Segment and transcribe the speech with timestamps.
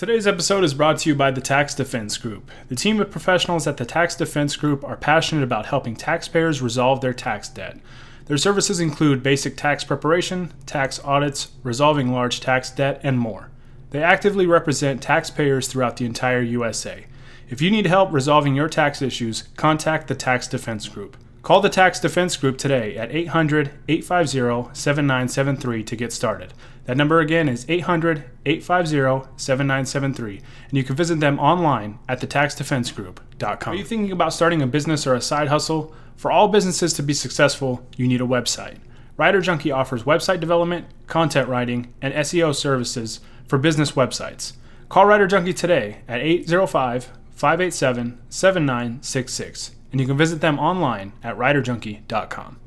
[0.00, 2.50] Today's episode is brought to you by the Tax Defense Group.
[2.70, 7.02] The team of professionals at the Tax Defense Group are passionate about helping taxpayers resolve
[7.02, 7.78] their tax debt.
[8.24, 13.50] Their services include basic tax preparation, tax audits, resolving large tax debt, and more.
[13.90, 17.04] They actively represent taxpayers throughout the entire USA.
[17.50, 21.18] If you need help resolving your tax issues, contact the Tax Defense Group.
[21.42, 26.52] Call the Tax Defense Group today at 800 850 7973 to get started.
[26.84, 33.72] That number again is 800 850 7973, and you can visit them online at thetaxdefensegroup.com.
[33.72, 35.94] Are you thinking about starting a business or a side hustle?
[36.14, 38.76] For all businesses to be successful, you need a website.
[39.16, 44.52] Writer Junkie offers website development, content writing, and SEO services for business websites.
[44.90, 51.36] Call Writer Junkie today at 805 587 7966, and you can visit them online at
[51.36, 52.58] writerjunkie.com.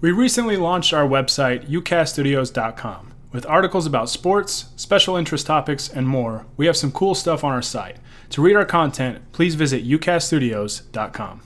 [0.00, 3.14] We recently launched our website, ucaststudios.com.
[3.32, 7.52] With articles about sports, special interest topics, and more, we have some cool stuff on
[7.52, 7.96] our site.
[8.30, 11.40] To read our content, please visit ucaststudios.com.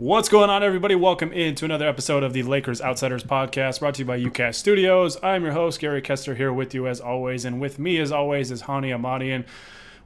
[0.00, 0.94] What's going on, everybody?
[0.94, 5.18] Welcome into another episode of the Lakers Outsiders Podcast brought to you by UCast Studios.
[5.22, 7.44] I'm your host, Gary Kester, here with you as always.
[7.44, 9.44] And with me, as always, is Hani Ahmadian.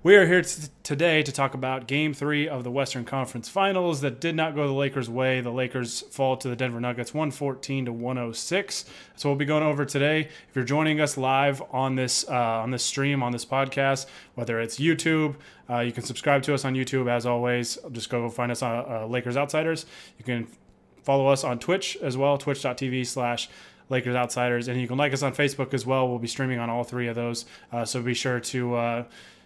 [0.04, 4.02] We are here t- today to talk about Game 3 of the Western Conference Finals
[4.02, 5.40] that did not go the Lakers' way.
[5.40, 8.84] The Lakers fall to the Denver Nuggets 114 to 106.
[9.16, 10.28] So we'll be going over today.
[10.50, 14.60] If you're joining us live on this uh, on this stream, on this podcast, whether
[14.60, 15.36] it's YouTube,
[15.70, 17.78] uh, you can subscribe to us on YouTube as always.
[17.90, 19.86] Just go find us on uh, Lakers Outsiders.
[20.18, 20.48] You can
[21.02, 23.48] follow us on Twitch as well, twitch.tv slash
[23.88, 24.68] Lakers Outsiders.
[24.68, 26.06] And you can like us on Facebook as well.
[26.08, 27.46] We'll be streaming on all three of those.
[27.72, 29.04] Uh, so be sure to uh,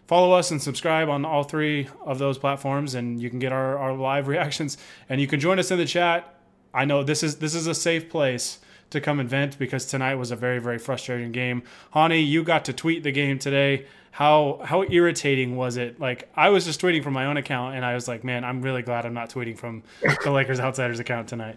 [0.08, 3.78] follow us and subscribe on all three of those platforms and you can get our,
[3.78, 4.76] our live reactions.
[5.08, 6.34] And you can join us in the chat.
[6.74, 8.58] I know this is this is a safe place
[8.90, 11.62] to come and vent because tonight was a very very frustrating game.
[11.94, 13.86] Hani you got to tweet the game today.
[14.10, 16.00] How how irritating was it?
[16.00, 18.62] Like i was just tweeting from my own account and i was like man i'm
[18.62, 19.82] really glad i'm not tweeting from
[20.24, 21.56] the lakers outsiders account tonight.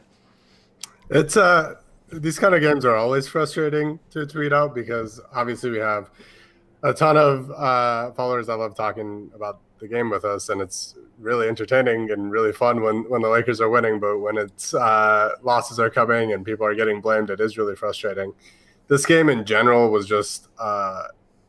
[1.09, 1.75] It's uh
[2.11, 6.09] these kind of games are always frustrating to tweet out because obviously we have
[6.83, 10.95] a ton of uh, followers that love talking about the game with us, and it's
[11.19, 13.99] really entertaining and really fun when when the Lakers are winning.
[13.99, 17.75] But when it's uh, losses are coming and people are getting blamed, it is really
[17.75, 18.33] frustrating.
[18.87, 21.03] This game in general was just, uh,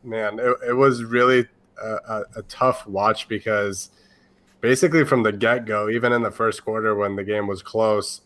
[0.04, 1.46] man, it, it was really
[1.82, 3.90] a, a, a tough watch because
[4.60, 8.20] basically from the get go, even in the first quarter when the game was close,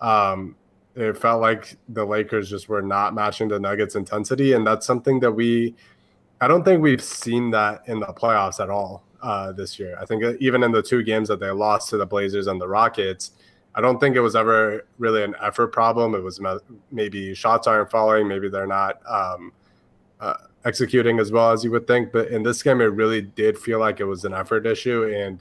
[0.00, 0.54] um,
[0.94, 5.20] it felt like the Lakers just were not matching the Nuggets' intensity, and that's something
[5.20, 5.74] that we
[6.40, 9.96] I don't think we've seen that in the playoffs at all uh, this year.
[10.00, 12.68] I think even in the two games that they lost to the Blazers and the
[12.68, 13.32] Rockets,
[13.74, 16.14] I don't think it was ever really an effort problem.
[16.14, 16.40] It was
[16.90, 19.52] maybe shots aren't falling, maybe they're not um,
[20.20, 20.34] uh,
[20.64, 22.12] executing as well as you would think.
[22.12, 25.12] But in this game, it really did feel like it was an effort issue.
[25.14, 25.40] And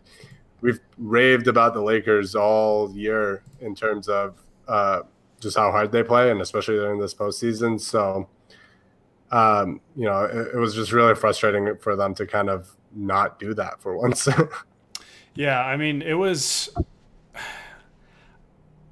[0.62, 4.36] we've raved about the Lakers all year in terms of
[4.68, 5.02] uh,
[5.40, 7.80] just how hard they play, and especially during this postseason.
[7.80, 8.28] So
[9.32, 13.40] um, you know, it, it was just really frustrating for them to kind of not
[13.40, 14.28] do that for once.
[15.36, 16.70] yeah, I mean, it was.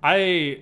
[0.03, 0.61] I,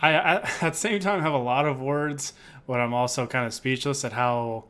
[0.00, 0.14] I,
[0.60, 2.32] at the same time have a lot of words,
[2.66, 4.64] but I'm also kind of speechless at how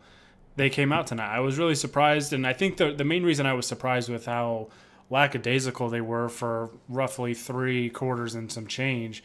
[0.56, 1.34] they came out tonight.
[1.34, 4.26] I was really surprised, and I think the the main reason I was surprised with
[4.26, 4.68] how
[5.10, 9.24] lackadaisical they were for roughly three quarters and some change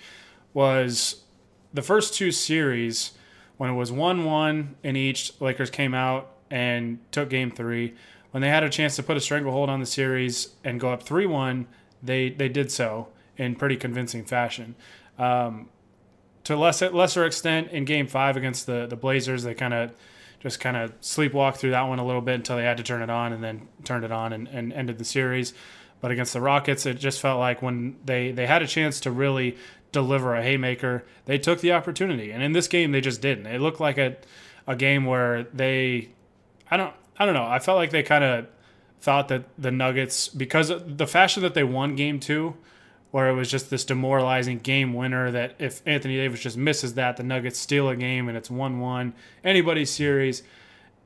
[0.54, 1.24] was
[1.74, 3.12] the first two series
[3.64, 7.94] when it was 1 1 in each, Lakers came out and took game three.
[8.32, 11.02] When they had a chance to put a stranglehold on the series and go up
[11.02, 11.66] 3 1,
[12.04, 13.08] they, they did so
[13.38, 14.76] in pretty convincing fashion.
[15.18, 15.70] Um,
[16.44, 19.94] to less, lesser extent, in game five against the, the Blazers, they kind of
[20.42, 23.02] just kind of sleepwalked through that one a little bit until they had to turn
[23.02, 25.54] it on and then turned it on and, and ended the series.
[26.02, 29.10] But against the Rockets, it just felt like when they, they had a chance to
[29.12, 29.56] really
[29.94, 31.06] deliver a haymaker.
[31.24, 33.46] They took the opportunity, and in this game, they just didn't.
[33.46, 34.18] It looked like a
[34.68, 36.10] a game where they,
[36.72, 37.46] I don't, I don't know.
[37.46, 38.48] I felt like they kind of
[39.02, 42.56] thought that the Nuggets, because of the fashion that they won Game Two,
[43.12, 45.30] where it was just this demoralizing game winner.
[45.32, 49.14] That if Anthony Davis just misses that, the Nuggets steal a game and it's one-one.
[49.44, 50.44] Anybody's series.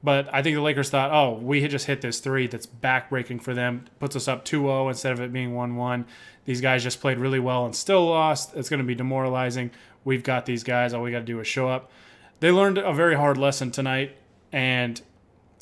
[0.04, 3.42] But I think the Lakers thought, oh, we had just hit this three that's backbreaking
[3.42, 6.06] for them, puts us up 2 0 instead of it being 1 1.
[6.46, 8.56] These guys just played really well and still lost.
[8.56, 9.72] It's going to be demoralizing.
[10.06, 10.94] We've got these guys.
[10.94, 11.92] All we got to do is show up.
[12.40, 14.16] They learned a very hard lesson tonight,
[14.52, 15.02] and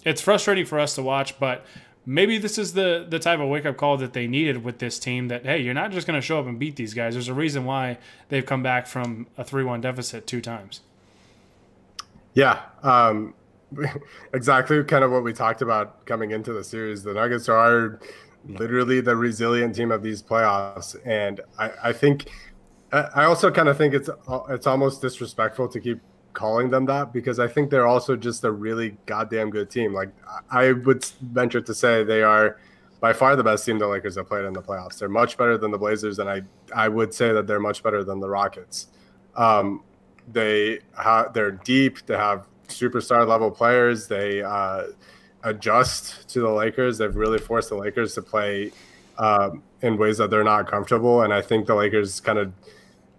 [0.03, 1.65] it's frustrating for us to watch, but
[2.05, 4.99] maybe this is the the type of wake up call that they needed with this
[4.99, 7.13] team that hey, you're not just going to show up and beat these guys.
[7.13, 7.97] There's a reason why
[8.29, 10.81] they've come back from a 3-1 deficit two times.
[12.33, 13.33] Yeah, um,
[14.33, 17.03] exactly kind of what we talked about coming into the series.
[17.03, 17.99] The Nuggets are
[18.47, 22.29] literally the resilient team of these playoffs, and I, I think
[22.91, 24.09] I also kind of think it's
[24.49, 25.99] it's almost disrespectful to keep
[26.33, 29.93] calling them that because I think they're also just a really goddamn good team.
[29.93, 30.09] Like
[30.49, 32.59] I would venture to say they are
[32.99, 34.99] by far the best team the Lakers have played in the playoffs.
[34.99, 38.03] They're much better than the Blazers, and I I would say that they're much better
[38.03, 38.87] than the Rockets.
[39.35, 39.83] Um,
[40.31, 42.05] they ha- they're deep.
[42.05, 44.07] They have superstar level players.
[44.07, 44.83] They uh,
[45.43, 46.97] adjust to the Lakers.
[46.97, 48.71] They've really forced the Lakers to play
[49.17, 52.53] um, in ways that they're not comfortable, and I think the Lakers kind of.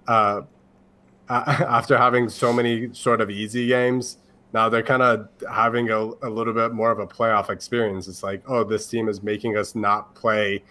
[0.07, 0.43] Uh,
[1.29, 4.19] after having so many sort of easy games,
[4.53, 8.07] now they're kind of having a, a little bit more of a playoff experience.
[8.07, 10.63] It's like, oh, this team is making us not play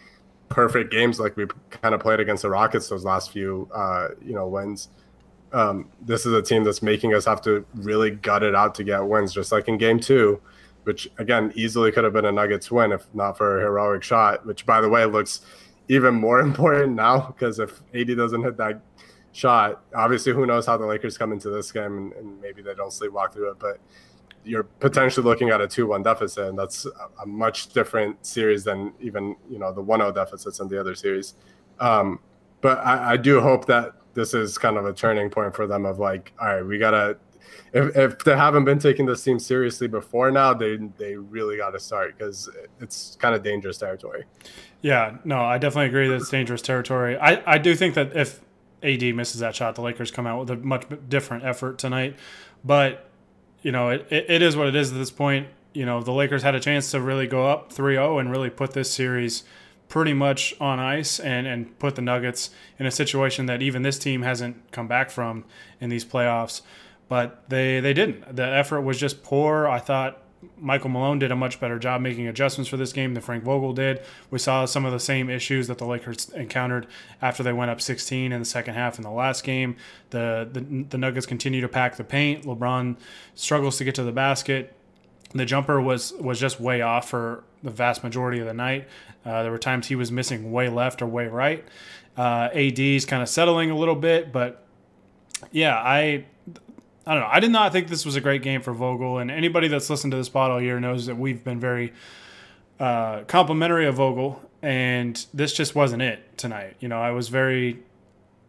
[0.49, 4.33] perfect games like we kind of played against the Rockets those last few, uh, you
[4.33, 4.89] know, wins.
[5.55, 8.83] Um, this is a team that's making us have to really gut it out to
[8.83, 10.41] get wins, just like in game two,
[10.83, 14.45] which again easily could have been a Nuggets win if not for a heroic shot,
[14.45, 15.41] which by the way looks
[15.87, 18.81] even more important now because if AD doesn't hit that
[19.31, 19.83] shot.
[19.93, 22.91] Obviously, who knows how the Lakers come into this game, and, and maybe they don't
[22.91, 23.79] sleepwalk through it, but
[24.45, 26.85] you're potentially looking at a 2-1 deficit and that's
[27.23, 31.33] a much different series than even you know the 1-0 deficits in the other series
[31.79, 32.19] um,
[32.61, 35.85] but I, I, do hope that this is kind of a turning point for them
[35.85, 37.17] of like all right we gotta
[37.73, 41.71] if, if they haven't been taking this team seriously before now they they really got
[41.71, 42.49] to start because
[42.81, 44.23] it's kind of dangerous territory
[44.81, 48.41] yeah no i definitely agree that it's dangerous territory i i do think that if
[48.85, 52.17] AD misses that shot, the Lakers come out with a much different effort tonight.
[52.63, 53.09] But,
[53.61, 55.47] you know, it, it is what it is at this point.
[55.73, 58.49] You know, the Lakers had a chance to really go up 3 0 and really
[58.49, 59.43] put this series
[59.87, 62.49] pretty much on ice and, and put the Nuggets
[62.79, 65.45] in a situation that even this team hasn't come back from
[65.79, 66.61] in these playoffs.
[67.07, 68.35] But they, they didn't.
[68.35, 69.67] The effort was just poor.
[69.67, 70.21] I thought
[70.57, 73.73] Michael Malone did a much better job making adjustments for this game than Frank Vogel
[73.73, 74.01] did.
[74.31, 76.87] We saw some of the same issues that the Lakers encountered
[77.21, 79.75] after they went up 16 in the second half in the last game.
[80.09, 82.45] The, the, the Nuggets continue to pack the paint.
[82.45, 82.97] LeBron
[83.33, 84.75] struggles to get to the basket.
[85.33, 88.87] The jumper was was just way off for the vast majority of the night.
[89.25, 91.65] Uh, there were times he was missing way left or way right.
[92.15, 94.65] Uh, AD's kind of settling a little bit, but
[95.51, 96.25] yeah, I
[97.07, 97.29] I don't know.
[97.29, 100.11] I did not think this was a great game for Vogel, and anybody that's listened
[100.11, 101.91] to this pod all year knows that we've been very
[102.79, 106.77] uh, complimentary of Vogel, and this just wasn't it tonight.
[106.79, 107.79] You know, I was very,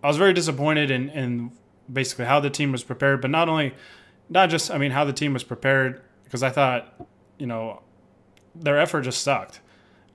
[0.03, 1.53] I was very disappointed in, in
[1.93, 3.75] basically how the team was prepared, but not only,
[4.31, 6.95] not just, I mean, how the team was prepared, because I thought,
[7.39, 7.83] you know,
[8.61, 9.61] their effort just sucked.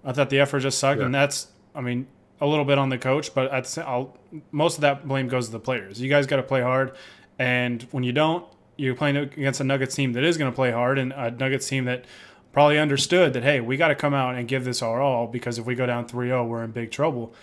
[0.03, 1.05] I thought the effort just sucked, yeah.
[1.05, 2.07] and that's, I mean,
[2.39, 4.17] a little bit on the coach, but I'll,
[4.51, 6.01] most of that blame goes to the players.
[6.01, 6.93] You guys got to play hard
[7.41, 8.45] and when you don't,
[8.77, 11.67] you're playing against a Nuggets team that is going to play hard and a Nuggets
[11.67, 12.05] team that
[12.53, 15.57] probably understood that, hey, we got to come out and give this our all because
[15.57, 17.33] if we go down 3 0, we're in big trouble.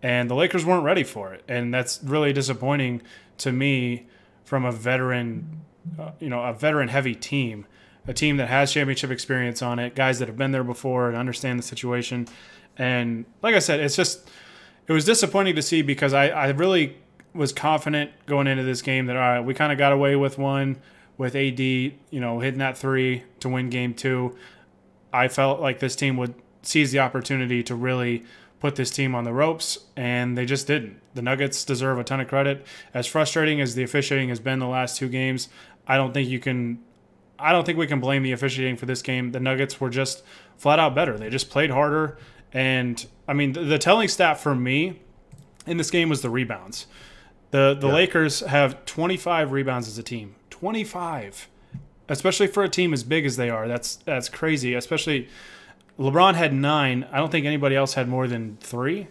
[0.00, 1.42] And the Lakers weren't ready for it.
[1.48, 3.02] And that's really disappointing
[3.38, 4.06] to me
[4.44, 5.62] from a veteran,
[5.98, 7.66] uh, you know, a veteran heavy team,
[8.08, 11.16] a team that has championship experience on it, guys that have been there before and
[11.16, 12.26] understand the situation.
[12.76, 14.28] And like I said, it's just,
[14.86, 16.96] it was disappointing to see because I, I really
[17.34, 20.38] was confident going into this game that all right, we kind of got away with
[20.38, 20.78] one
[21.18, 24.36] with AD, you know, hitting that three to win game two.
[25.12, 28.24] I felt like this team would seize the opportunity to really
[28.60, 31.00] put this team on the ropes, and they just didn't.
[31.14, 32.66] The Nuggets deserve a ton of credit.
[32.92, 35.48] As frustrating as the officiating has been the last two games,
[35.86, 36.80] I don't think you can.
[37.38, 39.32] I don't think we can blame the officiating for this game.
[39.32, 40.22] The Nuggets were just
[40.56, 41.16] flat out better.
[41.16, 42.18] They just played harder,
[42.52, 45.00] and I mean, the, the telling stat for me
[45.66, 46.86] in this game was the rebounds.
[47.50, 47.94] The the yeah.
[47.94, 50.34] Lakers have 25 rebounds as a team.
[50.50, 51.48] 25.
[52.08, 53.68] Especially for a team as big as they are.
[53.68, 54.74] That's that's crazy.
[54.74, 55.28] Especially
[55.98, 57.06] LeBron had 9.
[57.10, 59.08] I don't think anybody else had more than 3.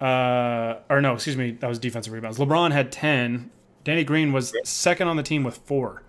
[0.00, 2.38] Uh or no, excuse me, that was defensive rebounds.
[2.38, 3.50] LeBron had 10.
[3.84, 6.02] Danny Green was second on the team with 4.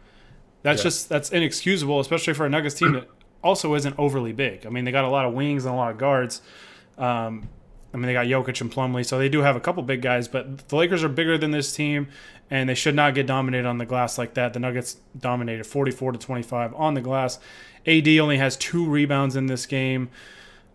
[0.65, 0.84] That's yeah.
[0.86, 3.07] just that's inexcusable, especially for a Nuggets team that
[3.43, 4.65] also isn't overly big.
[4.65, 6.41] I mean, they got a lot of wings and a lot of guards.
[6.98, 7.48] Um,
[7.93, 10.27] I mean, they got Jokic and Plumlee, so they do have a couple big guys,
[10.27, 12.07] but the Lakers are bigger than this team,
[12.50, 14.53] and they should not get dominated on the glass like that.
[14.53, 17.38] The Nuggets dominated 44 to 25 on the glass.
[17.86, 20.10] AD only has two rebounds in this game.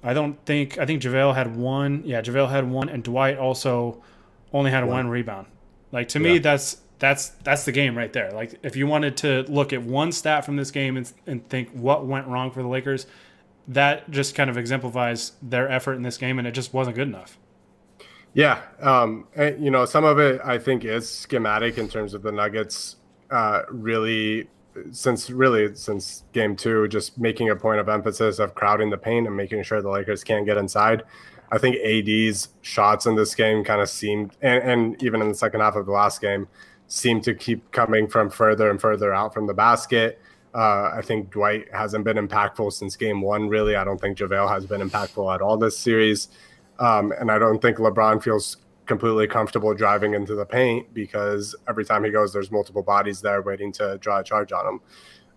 [0.05, 2.03] I don't think I think JaVale had one.
[2.05, 4.05] Yeah, JaVale had one, and Dwight also
[4.53, 5.49] only had one, one rebound.
[5.91, 8.31] Like to me, that's that's that's the game right there.
[8.31, 11.71] Like if you wanted to look at one stat from this game and, and think
[11.71, 13.07] what went wrong for the Lakers,
[13.67, 17.09] that just kind of exemplifies their effort in this game, and it just wasn't good
[17.09, 17.39] enough.
[18.33, 22.23] Yeah, um, and, you know, some of it I think is schematic in terms of
[22.23, 22.97] the Nuggets
[23.31, 24.49] uh, really
[24.93, 29.27] since really since game two, just making a point of emphasis of crowding the paint
[29.27, 31.03] and making sure the Lakers can't get inside.
[31.51, 35.35] I think AD's shots in this game kind of seemed, and, and even in the
[35.35, 36.47] second half of the last game,
[36.91, 40.21] seemed to keep coming from further and further out from the basket.
[40.53, 43.77] Uh, I think Dwight hasn't been impactful since game one, really.
[43.77, 46.29] I don't think JaVale has been impactful at all this series.
[46.81, 48.57] Um, and I don't think LeBron feels
[48.87, 53.41] completely comfortable driving into the paint because every time he goes, there's multiple bodies there
[53.41, 54.81] waiting to draw a charge on him.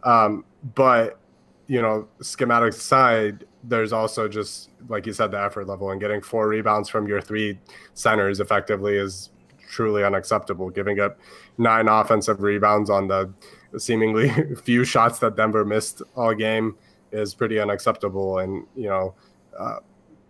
[0.04, 1.20] Um, but,
[1.68, 6.20] you know, schematic side, there's also just, like you said, the effort level and getting
[6.20, 7.60] four rebounds from your three
[7.94, 9.30] centers effectively is
[9.74, 11.20] truly unacceptable, giving up
[11.58, 13.34] nine offensive rebounds on the
[13.78, 14.30] seemingly
[14.64, 16.76] few shots that Denver missed all game
[17.12, 18.40] is pretty unacceptable.
[18.40, 19.16] And you know,
[19.58, 19.78] uh,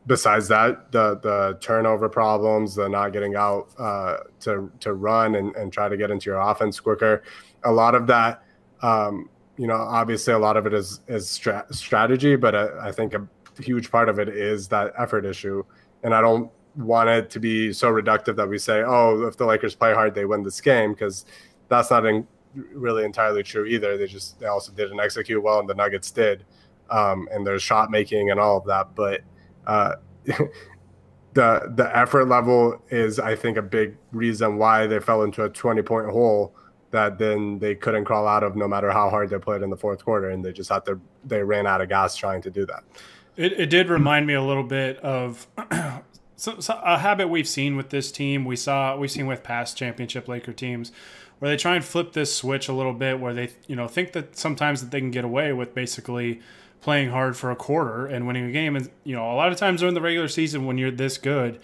[0.08, 5.56] besides that, the the turnover problems, the not getting out uh, to to run and,
[5.56, 7.24] and try to get into your offense quicker,
[7.64, 8.44] a lot of that.
[8.82, 12.92] Um, you know, obviously, a lot of it is is stra- strategy, but I, I
[12.92, 13.28] think a
[13.62, 15.64] huge part of it is that effort issue.
[16.02, 19.46] And I don't want it to be so reductive that we say, oh, if the
[19.46, 21.26] Lakers play hard, they win this game, because
[21.70, 23.98] that's not in, really entirely true either.
[23.98, 26.46] They just they also didn't execute well, and the Nuggets did,
[26.90, 28.96] um, and there's shot making and all of that.
[28.96, 29.22] But
[29.68, 35.44] uh, the the effort level is, I think, a big reason why they fell into
[35.44, 36.56] a 20 point hole
[36.92, 39.78] that then they couldn't crawl out of, no matter how hard they played in the
[39.78, 42.66] fourth quarter, and they just had to they ran out of gas trying to do
[42.66, 42.84] that.
[43.36, 45.48] It, it did remind me a little bit of.
[46.36, 49.78] so, so a habit we've seen with this team, we saw we've seen with past
[49.78, 50.92] championship Laker teams,
[51.40, 54.14] where they try and flip this switch a little bit where they you know think
[54.14, 56.40] that sometimes that they can get away with basically
[56.82, 58.76] playing hard for a quarter and winning a game.
[58.76, 61.60] And you know a lot of times during the regular season when you're this good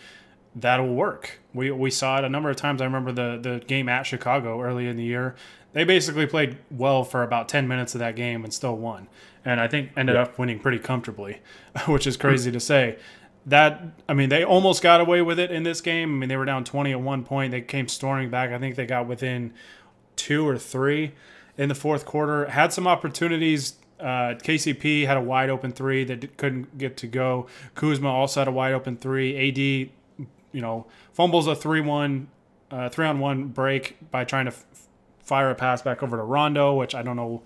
[0.56, 1.40] that'll work.
[1.54, 2.82] We we saw it a number of times.
[2.82, 5.36] I remember the the game at chicago early in the year.
[5.72, 9.08] They basically played well for about 10 minutes of that game and still won.
[9.46, 11.40] And i think ended up winning pretty comfortably
[11.88, 12.98] which is crazy to say
[13.50, 16.16] that I mean they almost got away with it in this game.
[16.16, 17.52] I mean they were down 20 at one point.
[17.52, 18.52] They came storming back.
[18.52, 19.54] I think they got within
[20.16, 21.14] two or three
[21.58, 22.46] in the fourth quarter.
[22.46, 23.76] Had some opportunities.
[24.00, 27.48] Uh, KCP had a wide open three that couldn't get to go.
[27.76, 29.50] Kuzma also had a wide open three.
[29.50, 32.30] AD, you know, fumbles a three-one,
[32.72, 34.66] uh, three-on-one break by trying to f-
[35.22, 37.42] fire a pass back over to Rondo, which I don't know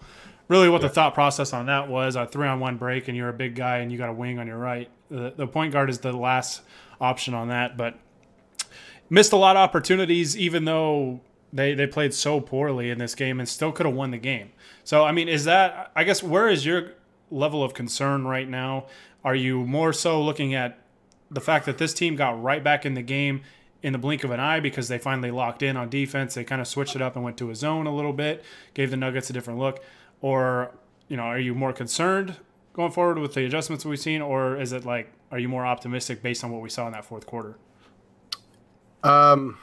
[0.48, 0.90] really what yeah.
[0.90, 2.16] the thought process on that was.
[2.16, 4.60] A three-on-one break, and you're a big guy, and you got a wing on your
[4.60, 6.62] right the, point guard is the last
[7.00, 8.00] option on that, but
[9.10, 13.40] missed a lot of opportunities, even though they, they played so poorly in this game
[13.40, 14.52] and still could have won the game.
[14.84, 16.94] So, I mean, is that, I guess, where is your
[17.30, 18.88] level of concern right now?
[19.24, 20.80] Are you more so looking at
[21.30, 23.42] the fact that this team got right back in the game
[23.82, 26.34] in the blink of an eye because they finally locked in on defense?
[26.34, 28.44] They kind of switched it up and went to a zone a little bit,
[28.74, 29.84] gave the Nuggets a different look.
[30.22, 30.72] Or,
[31.08, 32.38] you know, are you more concerned
[32.74, 36.22] going forward with the adjustments we've seen, or is it like are you more optimistic
[36.22, 37.58] based on what we saw in that fourth quarter?
[39.04, 39.58] Um,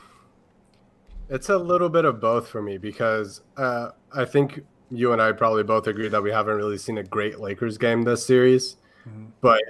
[1.28, 5.32] it's a little bit of both for me because uh, I think you and I
[5.32, 8.76] probably both agree that we haven't really seen a great Lakers game this series,
[9.08, 9.26] mm-hmm.
[9.40, 9.62] but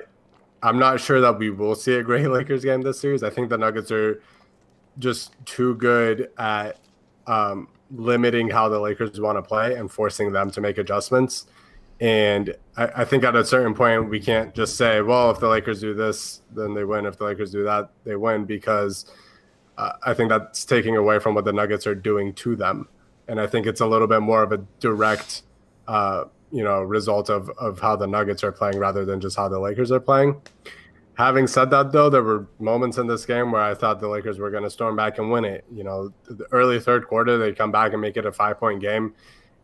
[0.62, 3.22] I'm not sure that we will see a great Lakers game this series.
[3.22, 4.22] I think the Nuggets are
[4.98, 6.78] just too good at
[7.26, 11.46] um, limiting how the Lakers want to play and forcing them to make adjustments.
[12.00, 15.48] And I, I, think at a certain point, we can't just say, well, if the
[15.48, 17.04] Lakers do this, then they win.
[17.04, 19.04] If the Lakers do that, they win, because
[19.76, 22.88] uh, I think that's taking away from what the Nuggets are doing to them.
[23.28, 25.42] And I think it's a little bit more of a direct,
[25.88, 29.48] uh, you know, result of, of how the Nuggets are playing rather than just how
[29.48, 30.40] the Lakers are playing.
[31.14, 34.38] Having said that, though, there were moments in this game where I thought the Lakers
[34.38, 35.66] were going to storm back and win it.
[35.70, 38.80] You know, the early third quarter, they come back and make it a five point
[38.80, 39.12] game.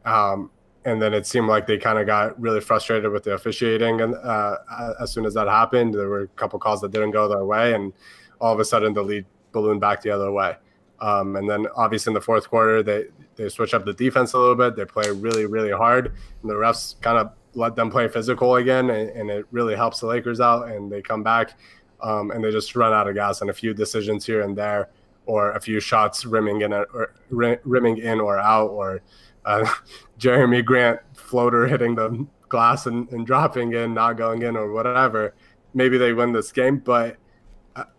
[0.04, 0.50] Um,
[0.86, 4.00] and then it seemed like they kind of got really frustrated with the officiating.
[4.00, 4.56] And uh,
[5.02, 7.74] as soon as that happened, there were a couple calls that didn't go their way,
[7.74, 7.92] and
[8.40, 10.56] all of a sudden the lead ballooned back the other way.
[11.00, 13.00] Um, and then obviously in the fourth quarter, they
[13.34, 14.76] they switch up the defense a little bit.
[14.76, 18.90] They play really really hard, and the refs kind of let them play physical again,
[18.90, 21.56] and, and it really helps the Lakers out, and they come back.
[22.02, 24.90] um, and they just run out of gas and a few decisions here and there,
[25.26, 29.02] or a few shots rimming in or rimming in or out, or
[29.46, 29.64] uh,
[30.18, 35.34] Jerami Grant floater hitting the glass and, and dropping in, not going in, or whatever.
[35.74, 37.16] Maybe they win this game, but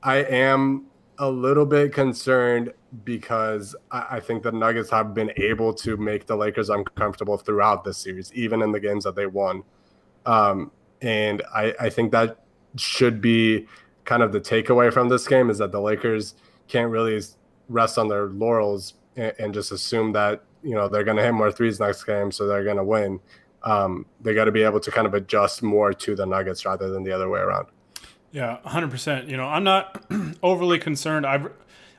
[0.03, 0.85] I am
[1.19, 2.73] a little bit concerned
[3.03, 7.97] because I think the Nuggets have been able to make the Lakers uncomfortable throughout this
[7.97, 9.63] series, even in the games that they won.
[10.25, 12.39] Um, and I, I think that
[12.75, 13.67] should be
[14.05, 16.35] kind of the takeaway from this game is that the Lakers
[16.67, 17.21] can't really
[17.67, 21.31] rest on their laurels and, and just assume that you know they're going to hit
[21.31, 23.19] more threes next game, so they're going to win.
[23.63, 26.89] Um, they got to be able to kind of adjust more to the Nuggets rather
[26.89, 27.67] than the other way around.
[28.31, 29.29] Yeah, 100%.
[29.29, 30.05] You know, I'm not
[30.43, 31.25] overly concerned.
[31.25, 31.45] I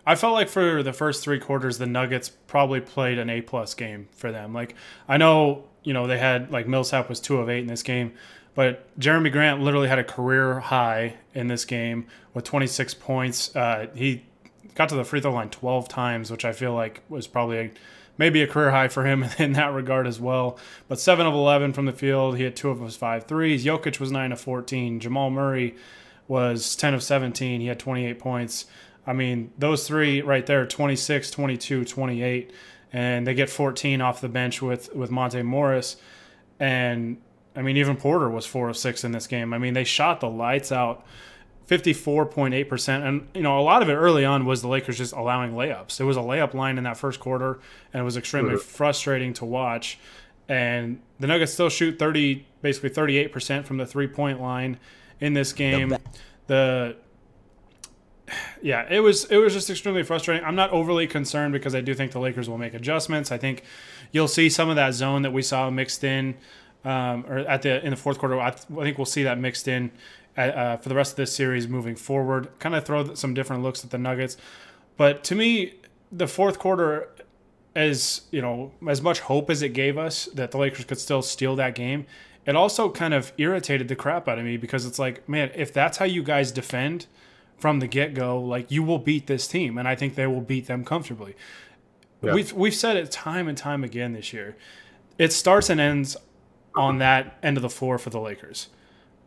[0.07, 3.75] I felt like for the first 3 quarters the Nuggets probably played an A+ plus
[3.75, 4.53] game for them.
[4.53, 4.75] Like
[5.09, 8.13] I know, you know, they had like Millsap was 2 of 8 in this game,
[8.55, 13.55] but Jerami Grant literally had a career high in this game with 26 points.
[13.57, 14.25] Uh, he
[14.75, 17.71] got to the free throw line 12 times, which I feel like was probably a,
[18.19, 20.59] maybe a career high for him in that regard as well.
[20.89, 22.37] But 7 of 11 from the field.
[22.37, 23.65] He had two of his five threes.
[23.65, 25.01] Jokic was 9 of 14.
[25.01, 25.77] Jamal Murray
[26.27, 27.61] was 10 of 17.
[27.61, 28.67] He had 28 points.
[29.07, 32.53] I mean, those three right there 26, 22, 28.
[32.93, 35.97] And they get 14 off the bench with, with Monte Morris.
[36.59, 37.19] And
[37.55, 39.55] I mean, even Porter was 4 of 6 in this game.
[39.55, 41.05] I mean, they shot the lights out
[41.69, 43.07] 54.8%.
[43.07, 46.01] And, you know, a lot of it early on was the Lakers just allowing layups.
[46.01, 47.61] It was a layup line in that first quarter,
[47.93, 48.61] and it was extremely mm-hmm.
[48.61, 49.99] frustrating to watch.
[50.49, 54.79] And the Nuggets still shoot 30, basically 38% from the three point line
[55.21, 55.95] in this game.
[56.47, 56.97] The
[58.63, 60.45] yeah, it was it was just extremely frustrating.
[60.45, 63.31] I'm not overly concerned because I do think the Lakers will make adjustments.
[63.31, 63.63] I think
[64.13, 66.35] you'll see some of that zone that we saw mixed in,
[66.85, 68.41] um, or at the in the fourth quarter.
[68.41, 69.91] I, th- I think we'll see that mixed in
[70.39, 72.49] uh, for the rest of this series moving forward.
[72.59, 74.37] Kind of throw some different looks at the Nuggets,
[74.97, 75.75] but to me,
[76.11, 77.09] the fourth quarter,
[77.75, 81.23] as you know, as much hope as it gave us that the Lakers could still
[81.23, 82.07] steal that game,
[82.47, 85.73] it also kind of irritated the crap out of me because it's like, man, if
[85.73, 87.07] that's how you guys defend
[87.59, 90.41] from the get go, like you will beat this team, and I think they will
[90.41, 91.35] beat them comfortably.
[92.23, 92.33] Yeah.
[92.33, 94.57] We've we've said it time and time again this year.
[95.19, 96.17] It starts and ends
[96.75, 98.69] on that end of the floor for the Lakers.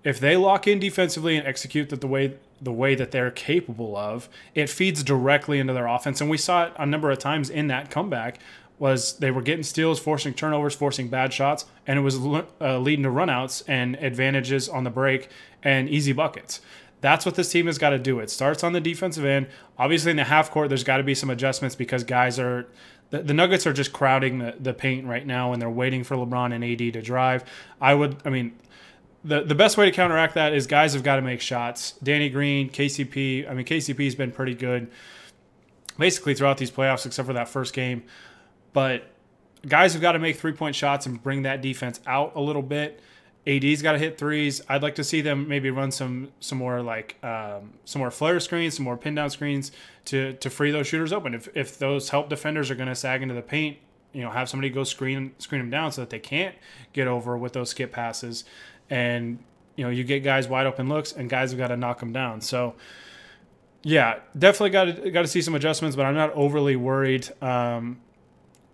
[0.04, 3.98] If they lock in defensively and execute that the way the way that they're capable
[3.98, 6.22] of, it feeds directly into their offense.
[6.22, 8.40] And we saw it a number of times in that comeback
[8.78, 13.04] was they were getting steals, forcing turnovers, forcing bad shots, and it was uh, leading
[13.04, 15.30] to runouts and advantages on the break
[15.64, 16.62] and easy buckets.
[17.00, 18.20] That's what this team has got to do.
[18.20, 19.48] It starts on the defensive end.
[19.78, 22.68] Obviously, in the half court, there's got to be some adjustments because guys are
[23.12, 26.16] the, the Nuggets are just crowding the, the paint right now, and they're waiting for
[26.16, 27.44] LeBron and AD to drive.
[27.80, 28.54] I would, I mean,
[29.24, 31.94] the the best way to counteract that is guys have got to make shots.
[32.04, 33.50] Danny Green, KCP.
[33.50, 34.90] I mean, KCP's been pretty good
[35.98, 38.04] basically throughout these playoffs, except for that first game.
[38.74, 39.04] But
[39.68, 42.62] guys have got to make three point shots and bring that defense out a little
[42.62, 43.00] bit.
[43.48, 44.62] AD's got to hit threes.
[44.70, 48.40] I'd like to see them maybe run some some more like um, some more flare
[48.40, 49.72] screens, some more pin down screens
[50.06, 51.34] to to free those shooters open.
[51.34, 53.78] If if those help defenders are going to sag into the paint,
[54.14, 56.56] you know, have somebody go screen screen them down so that they can't
[56.94, 58.44] get over with those skip passes,
[58.92, 59.40] and
[59.76, 62.14] you know you get guys wide open looks and guys have got to knock them
[62.14, 62.42] down.
[62.42, 62.76] So
[63.84, 67.30] yeah, definitely got to got to see some adjustments, but I'm not overly worried.
[67.42, 68.02] Um,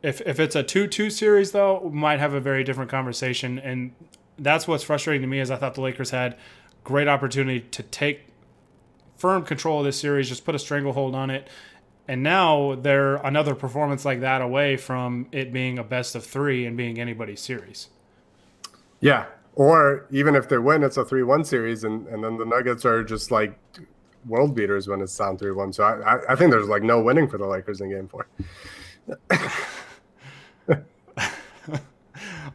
[0.03, 3.59] if if it's a two two series though, we might have a very different conversation.
[3.59, 3.93] And
[4.37, 6.37] that's what's frustrating to me is I thought the Lakers had
[6.83, 8.27] great opportunity to take
[9.17, 11.47] firm control of this series, just put a stranglehold on it.
[12.07, 16.65] And now they're another performance like that away from it being a best of three
[16.65, 17.89] and being anybody's series.
[18.99, 19.25] Yeah.
[19.57, 22.85] Or even if they win, it's a 3 1 series, and, and then the Nuggets
[22.85, 23.57] are just like
[24.27, 25.73] world beaters when it's down 3 1.
[25.73, 28.27] So I, I think there's like no winning for the Lakers in game four.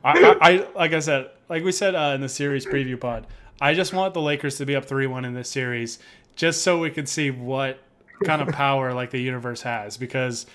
[0.05, 3.27] I, I, like I said, like we said uh, in the series preview pod,
[3.61, 5.99] I just want the Lakers to be up three one in this series,
[6.37, 7.81] just so we can see what
[8.25, 10.47] kind of power like the universe has, because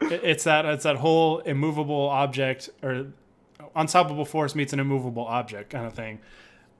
[0.00, 3.08] it's that it's that whole immovable object or
[3.74, 6.20] unstoppable force meets an immovable object kind of thing.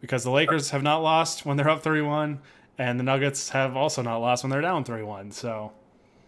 [0.00, 2.40] Because the Lakers have not lost when they're up three one,
[2.76, 5.30] and the Nuggets have also not lost when they're down three one.
[5.30, 5.72] So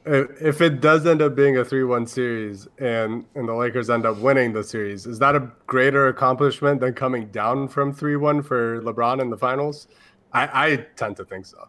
[0.07, 4.19] if it does end up being a 3-1 series and and the Lakers end up
[4.19, 9.21] winning the series, is that a greater accomplishment than coming down from 3-1 for LeBron
[9.21, 9.89] in the finals?
[10.33, 11.69] I, I tend to think so.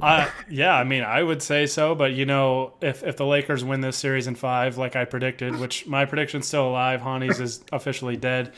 [0.00, 3.62] Uh, yeah, I mean, I would say so, but you know, if if the Lakers
[3.64, 7.62] win this series in five, like I predicted, which my prediction's still alive, Hani's is
[7.72, 8.52] officially dead,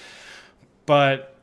[0.87, 1.37] but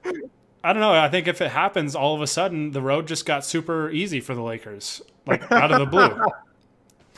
[0.63, 0.93] I don't know.
[0.93, 4.21] I think if it happens, all of a sudden the road just got super easy
[4.21, 6.17] for the Lakers, like out of the blue.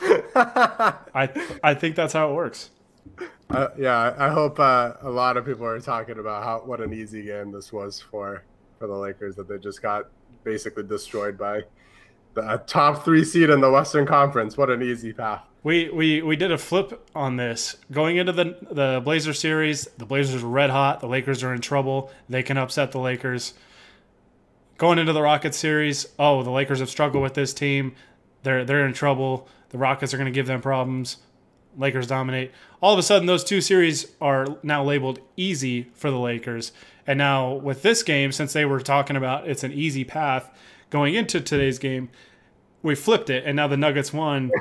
[1.14, 2.70] I I think that's how it works.
[3.50, 6.92] Uh, yeah, I hope uh, a lot of people are talking about how what an
[6.92, 8.42] easy game this was for
[8.78, 10.08] for the Lakers that they just got
[10.42, 11.62] basically destroyed by
[12.34, 14.56] the top three seed in the Western Conference.
[14.56, 15.42] What an easy path.
[15.62, 19.84] We, we we did a flip on this going into the the Blazer series.
[19.96, 21.00] The Blazers are red hot.
[21.00, 22.10] The Lakers are in trouble.
[22.28, 23.54] They can upset the Lakers.
[24.76, 27.94] Going into the Rockets series, oh, the Lakers have struggled with this team.
[28.42, 29.48] They're they're in trouble.
[29.70, 31.16] The Rockets are going to give them problems.
[31.76, 32.52] Lakers dominate.
[32.80, 36.72] All of a sudden, those two series are now labeled easy for the Lakers.
[37.06, 40.50] And now with this game, since they were talking about it's an easy path
[40.94, 42.08] going into today's game,
[42.80, 44.52] we flipped it, and now the Nuggets won.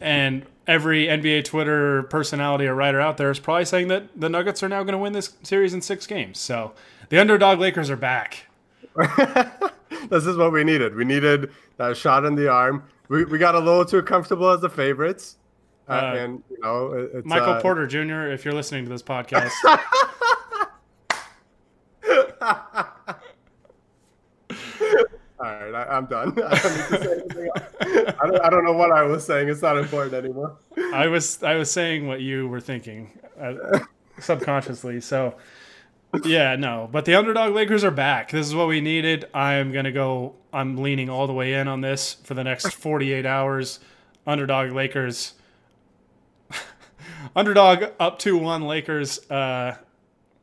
[0.00, 4.64] And every NBA Twitter personality or writer out there is probably saying that the Nuggets
[4.64, 6.40] are now going to win this series in six games.
[6.40, 6.72] So
[7.10, 8.46] the underdog Lakers are back.
[10.08, 10.96] this is what we needed.
[10.96, 12.82] We needed that shot in the arm.
[13.08, 15.36] We, we got a little too comfortable as the favorites.
[15.88, 19.52] Uh, uh, and you know, Michael uh, Porter Jr., if you're listening to this podcast.
[25.42, 26.28] All right, I, am done.
[26.44, 28.20] I don't.
[28.20, 29.48] I don't, I don't know what I was saying.
[29.48, 30.56] It's not important anymore.
[30.94, 33.80] I was I was saying what you were thinking uh,
[34.20, 35.00] subconsciously.
[35.00, 35.34] So
[36.24, 36.88] yeah, no.
[36.92, 38.30] But the underdog Lakers are back.
[38.30, 39.24] This is what we needed.
[39.34, 40.36] I'm gonna go.
[40.52, 43.80] I'm leaning all the way in on this for the next 48 hours.
[44.26, 45.34] Underdog Lakers.
[47.36, 49.28] underdog up to one Lakers.
[49.28, 49.76] Uh,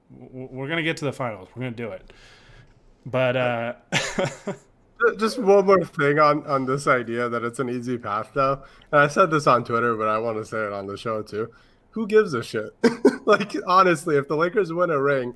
[0.10, 1.48] we're gonna get to the finals.
[1.56, 2.12] We're gonna do it.
[3.06, 3.74] But uh,
[5.18, 9.02] just one more thing on on this idea that it's an easy path though and
[9.02, 11.50] i said this on twitter but i want to say it on the show too.
[11.92, 12.76] Who gives a shit?
[13.26, 15.36] Like honestly if the lakers win a ring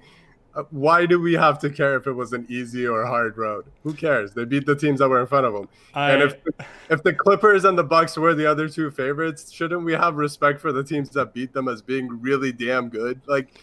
[0.56, 3.66] uh, why do we have to care if it was an easy or hard road?
[3.84, 4.34] Who cares?
[4.34, 6.12] They beat the teams that were in front of them I...
[6.12, 6.38] and if
[6.90, 10.60] if the clippers and the bucks were the other two favorites shouldn't we have respect
[10.60, 13.22] for the teams that beat them as being really damn good?
[13.28, 13.62] Like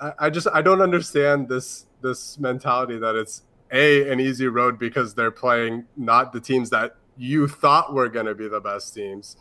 [0.00, 4.78] I, I just i don't understand this this mentality that it's a an easy road
[4.78, 8.94] because they're playing not the teams that you thought were going to be the best
[8.94, 9.36] teams.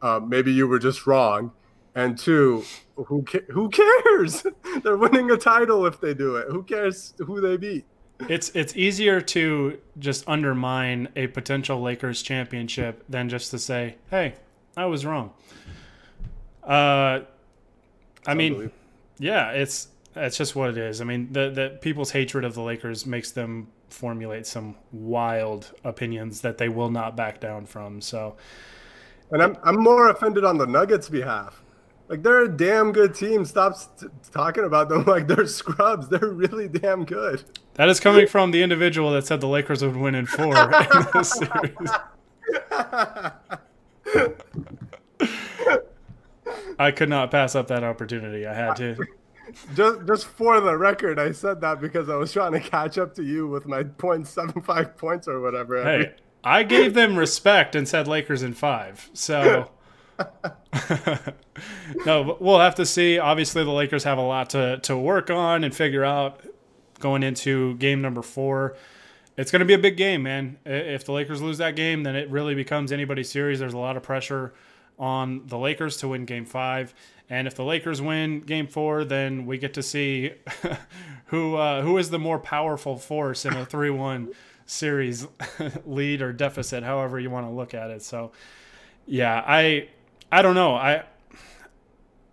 [0.00, 1.52] Uh, maybe you were just wrong.
[1.96, 2.64] And two,
[2.96, 4.44] who ca- who cares?
[4.82, 6.48] they're winning a title if they do it.
[6.50, 7.84] Who cares who they beat?
[8.28, 14.34] It's it's easier to just undermine a potential Lakers championship than just to say, "Hey,
[14.76, 15.32] I was wrong."
[16.62, 17.20] Uh,
[18.26, 18.70] I mean,
[19.18, 21.00] yeah, it's that's just what it is.
[21.00, 26.40] I mean, the the people's hatred of the Lakers makes them formulate some wild opinions
[26.40, 28.00] that they will not back down from.
[28.00, 28.36] So,
[29.30, 31.62] and I'm I'm more offended on the Nuggets' behalf.
[32.08, 33.44] Like they're a damn good team.
[33.44, 36.08] Stop st- talking about them like they're scrubs.
[36.08, 37.42] They're really damn good.
[37.74, 41.06] That is coming from the individual that said the Lakers would win in four in
[41.12, 41.90] this series.
[46.78, 48.46] I could not pass up that opportunity.
[48.46, 48.96] I had to
[49.74, 53.14] just just for the record, I said that because I was trying to catch up
[53.14, 55.82] to you with my 0.75 points or whatever.
[55.82, 59.10] Hey, I gave them respect and said Lakers in five.
[59.12, 59.70] So
[62.06, 63.18] no, we'll have to see.
[63.18, 66.40] Obviously, the Lakers have a lot to to work on and figure out
[67.00, 68.76] going into game number four.
[69.36, 70.58] It's going to be a big game, man.
[70.64, 73.58] If the Lakers lose that game, then it really becomes anybody's series.
[73.58, 74.54] There's a lot of pressure
[74.96, 76.94] on the Lakers to win game five.
[77.30, 80.32] And if the Lakers win Game Four, then we get to see
[81.26, 84.32] who uh, who is the more powerful force in a three-one
[84.66, 85.26] series
[85.86, 88.02] lead or deficit, however you want to look at it.
[88.02, 88.32] So,
[89.06, 89.88] yeah, I
[90.30, 90.74] I don't know.
[90.74, 91.04] I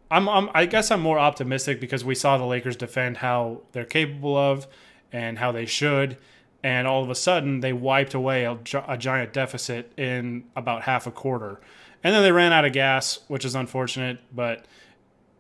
[0.09, 3.85] I'm, I'm I guess I'm more optimistic because we saw the Lakers defend how they're
[3.85, 4.67] capable of
[5.11, 6.17] and how they should.
[6.63, 8.55] And all of a sudden, they wiped away a,
[8.87, 11.59] a giant deficit in about half a quarter
[12.03, 14.19] and then they ran out of gas, which is unfortunate.
[14.33, 14.65] But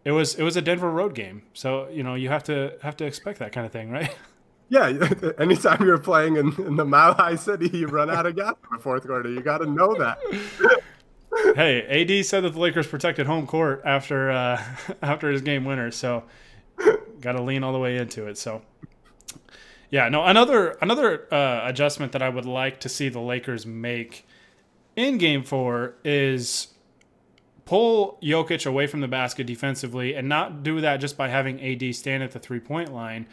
[0.03, 2.97] it was it was a Denver road game, so you know you have to have
[2.97, 4.15] to expect that kind of thing, right?
[4.71, 4.87] Yeah,
[5.37, 8.77] anytime you're playing in, in the Mile High City, you run out of gas in
[8.77, 9.29] the fourth quarter.
[9.29, 10.17] You got to know that.
[11.57, 14.63] hey, AD said that the Lakers protected home court after uh,
[15.01, 16.23] after his game winner, so
[17.19, 18.37] got to lean all the way into it.
[18.37, 18.61] So,
[19.89, 24.25] yeah, no, another another uh, adjustment that I would like to see the Lakers make
[24.95, 26.67] in Game Four is
[27.71, 31.95] pull Jokic away from the basket defensively and not do that just by having AD
[31.95, 33.27] stand at the three point line.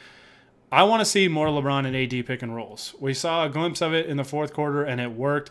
[0.71, 2.95] I want to see more LeBron and AD pick and rolls.
[3.01, 5.51] We saw a glimpse of it in the fourth quarter and it worked.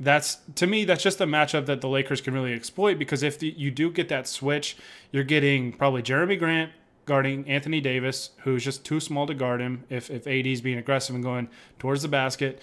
[0.00, 3.38] That's to me, that's just a matchup that the Lakers can really exploit because if
[3.38, 4.76] the, you do get that switch,
[5.12, 6.72] you're getting probably Jerami Grant
[7.06, 10.78] guarding Anthony Davis, who's just too small to guard him if, if AD is being
[10.78, 12.60] aggressive and going towards the basket.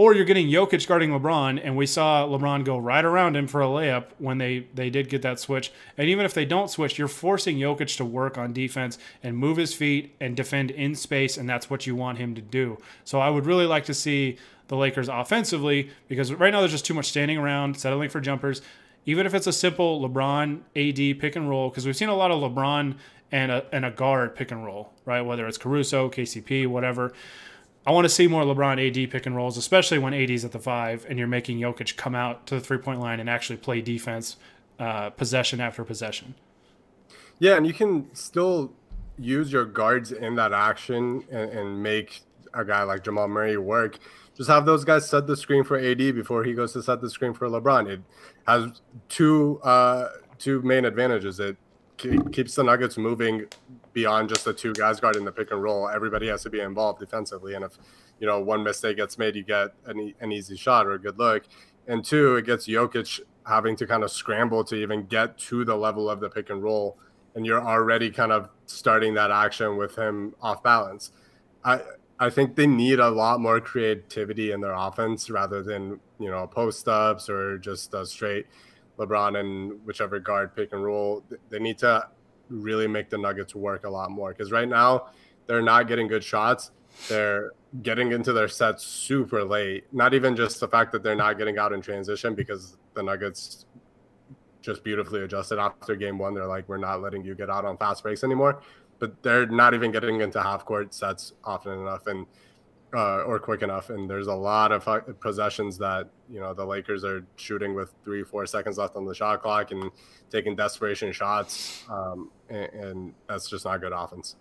[0.00, 3.60] Or you're getting Jokic guarding LeBron, and we saw LeBron go right around him for
[3.60, 5.70] a layup when they, they did get that switch.
[5.98, 9.58] And even if they don't switch, you're forcing Jokic to work on defense and move
[9.58, 12.78] his feet and defend in space, and that's what you want him to do.
[13.04, 16.86] So I would really like to see the Lakers offensively because right now there's just
[16.86, 18.62] too much standing around, settling for jumpers.
[19.04, 22.30] Even if it's a simple LeBron AD pick and roll, because we've seen a lot
[22.30, 22.96] of LeBron
[23.32, 25.20] and a, and a guard pick and roll, right?
[25.20, 27.12] Whether it's Caruso, KCP, whatever.
[27.86, 30.58] I want to see more LeBron AD pick and rolls, especially when AD's at the
[30.58, 33.80] five and you're making Jokic come out to the three point line and actually play
[33.80, 34.36] defense
[34.78, 36.34] uh, possession after possession.
[37.38, 38.72] Yeah, and you can still
[39.18, 42.20] use your guards in that action and, and make
[42.52, 43.98] a guy like Jamal Murray work
[44.40, 47.10] just have those guys set the screen for AD before he goes to set the
[47.10, 47.86] screen for LeBron.
[47.90, 48.00] It
[48.46, 51.38] has two uh, two main advantages.
[51.40, 51.58] It
[52.32, 53.46] keeps the Nuggets moving
[53.92, 55.88] beyond just the two guys guarding the pick and roll.
[55.88, 57.78] Everybody has to be involved defensively, and if
[58.18, 61.18] you know one mistake gets made, you get an, an easy shot or a good
[61.18, 61.44] look.
[61.86, 65.76] And two, it gets Jokic having to kind of scramble to even get to the
[65.76, 66.98] level of the pick and roll,
[67.34, 71.12] and you're already kind of starting that action with him off balance.
[71.64, 71.80] I
[72.18, 76.46] I think they need a lot more creativity in their offense rather than you know
[76.46, 78.46] post ups or just straight
[79.00, 81.24] LeBron and whichever guard pick and roll.
[81.48, 82.06] They need to
[82.48, 85.08] really make the Nuggets work a lot more because right now
[85.46, 86.70] they're not getting good shots.
[87.08, 89.84] They're getting into their sets super late.
[89.92, 93.66] Not even just the fact that they're not getting out in transition because the Nuggets
[94.60, 96.34] just beautifully adjusted after game one.
[96.34, 98.60] They're like, we're not letting you get out on fast breaks anymore
[99.00, 102.26] but they're not even getting into half court sets often enough and
[102.94, 103.90] uh, or quick enough.
[103.90, 108.22] And there's a lot of possessions that you know the Lakers are shooting with three,
[108.22, 109.90] four seconds left on the shot clock and
[110.30, 114.36] taking desperation shots, um, and, and that's just not good offense.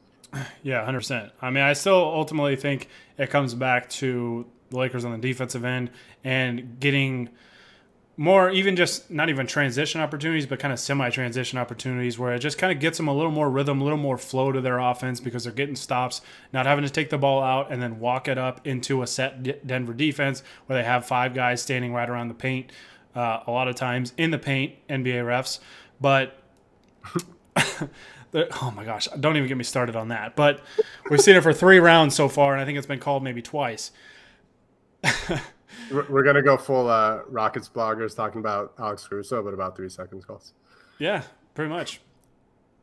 [0.61, 1.31] Yeah, hundred percent.
[1.41, 5.65] I mean, I still ultimately think it comes back to the Lakers on the defensive
[5.65, 5.89] end
[6.23, 7.29] and getting
[8.19, 12.39] more even just not even transition opportunities, but kind of semi transition opportunities where it
[12.39, 14.77] just kind of gets them a little more rhythm, a little more flow to their
[14.77, 16.19] offense because they're getting stops,
[16.51, 19.65] not having to take the ball out and then walk it up into a set
[19.65, 22.73] Denver defense where they have five guys standing right around the paint
[23.15, 25.59] uh, a lot of times in the paint, NBA refs.
[26.01, 26.37] But.
[28.33, 30.35] oh my gosh, don't even get me started on that.
[30.35, 30.59] But
[31.09, 33.41] we've seen it for three rounds so far, and I think it's been called maybe
[33.41, 33.91] twice.
[35.91, 40.25] We're gonna go full uh, Rockets bloggers talking about Alex Caruso, but about three seconds
[40.25, 40.53] calls.
[40.97, 41.23] Yeah,
[41.55, 42.01] pretty much.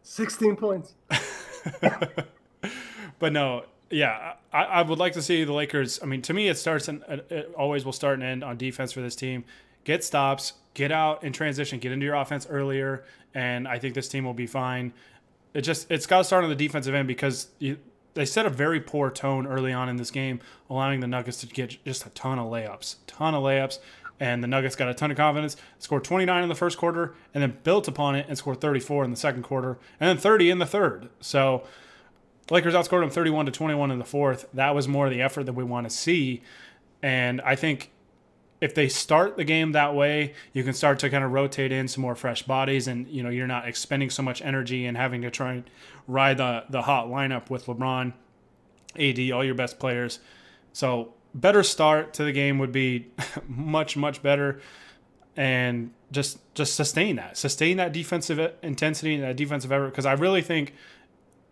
[0.03, 0.95] Sixteen points.
[3.19, 6.01] but no, yeah, I, I, would like to see the Lakers.
[6.03, 8.93] I mean, to me, it starts and it always will start and end on defense
[8.93, 9.45] for this team.
[9.85, 14.09] Get stops, get out in transition, get into your offense earlier, and I think this
[14.09, 14.93] team will be fine.
[15.55, 17.79] It just it's got to start on the defensive end because you,
[18.17, 21.47] they set a very poor tone early on in this game, allowing the Nuggets to
[21.47, 23.79] get just a ton of layups, ton of layups.
[24.19, 27.43] And the Nuggets got a ton of confidence, scored 29 in the first quarter, and
[27.43, 30.59] then built upon it and scored 34 in the second quarter, and then 30 in
[30.59, 31.11] the third.
[31.21, 31.65] So
[32.51, 34.47] Lakers outscored them 31 to 21 in the fourth.
[34.55, 36.43] That was more the effort that we want to see.
[37.03, 37.91] And I think
[38.61, 41.89] if they start the game that way, you can start to kind of rotate in
[41.89, 45.23] some more fresh bodies, and you know you're not expending so much energy and having
[45.23, 45.71] to try and
[46.07, 48.13] ride the the hot lineup with LeBron,
[48.99, 50.21] AD, all your best players.
[50.73, 53.09] So better start to the game would be
[53.49, 54.61] much much better,
[55.37, 60.13] and just just sustain that, sustain that defensive intensity and that defensive effort because I
[60.15, 60.75] really think.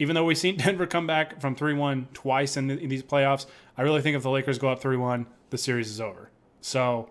[0.00, 3.04] Even though we've seen Denver come back from 3 1 twice in, the, in these
[3.04, 3.46] playoffs,
[3.78, 6.30] I really think if the Lakers go up 3 1, the series is over.
[6.64, 7.10] So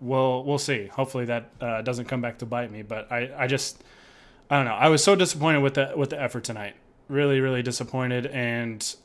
[0.00, 0.86] we'll we'll see.
[0.86, 2.80] Hopefully that uh, doesn't come back to bite me.
[2.80, 3.84] But I, I just
[4.48, 4.72] I don't know.
[4.72, 6.74] I was so disappointed with the with the effort tonight.
[7.08, 8.24] Really, really disappointed.
[8.26, 8.96] And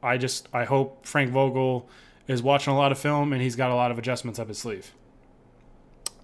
[0.00, 1.88] I just I hope Frank Vogel
[2.28, 4.58] is watching a lot of film and he's got a lot of adjustments up his
[4.58, 4.92] sleeve.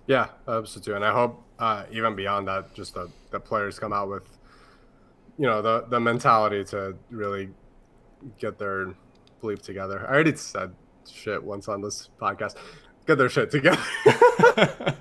[0.06, 0.94] Yeah, absolutely.
[0.94, 4.28] And I hope uh, even beyond that, just the, the players come out with,
[5.38, 7.48] you know, the the mentality to really
[8.38, 8.94] get their
[9.42, 10.06] bleep together.
[10.06, 10.72] I already said
[11.10, 12.56] shit once on this podcast.
[13.06, 13.82] Get their shit together.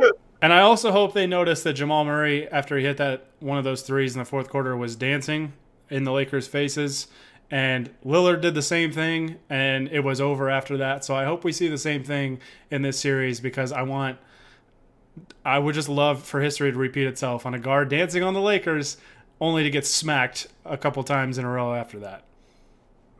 [0.42, 3.64] and I also hope they notice that Jamal Murray, after he hit that one of
[3.64, 5.52] those threes in the fourth quarter, was dancing
[5.90, 7.06] in the Lakers' faces.
[7.50, 11.04] And Lillard did the same thing, and it was over after that.
[11.04, 14.18] So I hope we see the same thing in this series because I want,
[15.44, 18.40] I would just love for history to repeat itself on a guard dancing on the
[18.40, 18.96] Lakers,
[19.38, 22.24] only to get smacked a couple times in a row after that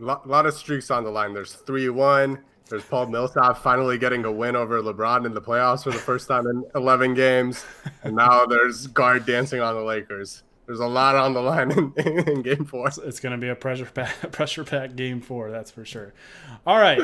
[0.03, 1.33] a lot of streaks on the line.
[1.33, 2.39] There's 3 1.
[2.69, 6.27] There's Paul Millsap finally getting a win over LeBron in the playoffs for the first
[6.27, 7.65] time in 11 games.
[8.03, 10.43] And now there's guard dancing on the Lakers.
[10.67, 11.93] there's a lot on the line in,
[12.29, 12.89] in game four.
[12.89, 16.15] It's going to be a pressure pack, pressure pack game four, that's for sure.
[16.67, 17.01] All right,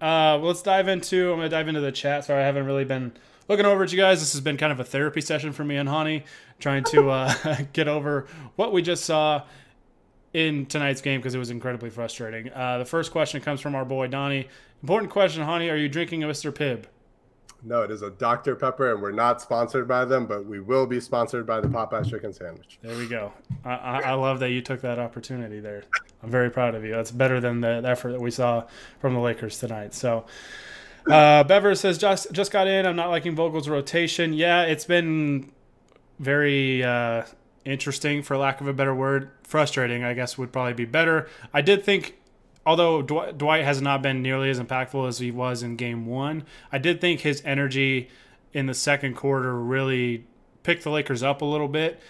[0.00, 1.30] uh, let's dive into.
[1.32, 2.24] I'm going to dive into the chat.
[2.24, 3.12] Sorry, I haven't really been
[3.48, 4.20] looking over at you guys.
[4.20, 6.22] This has been kind of a therapy session for me and Hani,
[6.60, 9.42] trying to uh, get over what we just saw
[10.32, 12.52] in tonight's game because it was incredibly frustrating.
[12.52, 14.48] Uh, the first question comes from our boy Donnie.
[14.82, 15.70] Important question, Hani.
[15.70, 16.52] Are you drinking a Mr.
[16.52, 16.84] Pibb?
[17.62, 18.56] No, it is a Dr.
[18.56, 22.08] Pepper, and we're not sponsored by them, but we will be sponsored by the Popeyes
[22.08, 22.78] chicken sandwich.
[22.80, 23.32] There we go.
[23.64, 25.82] I, I, I love that you took that opportunity there.
[26.22, 26.92] I'm very proud of you.
[26.92, 28.64] That's better than the, the effort that we saw
[28.98, 29.92] from the Lakers tonight.
[29.92, 30.24] So,
[31.10, 32.86] uh, Bever says just just got in.
[32.86, 34.32] I'm not liking Vogel's rotation.
[34.32, 35.50] Yeah, it's been
[36.18, 37.24] very uh,
[37.64, 39.30] interesting, for lack of a better word.
[39.42, 41.28] Frustrating, I guess, would probably be better.
[41.52, 42.16] I did think
[42.66, 46.78] although Dwight has not been nearly as impactful as he was in game one, I
[46.78, 48.08] did think his energy
[48.52, 50.26] in the second quarter really
[50.62, 52.00] picked the Lakers up a little bit.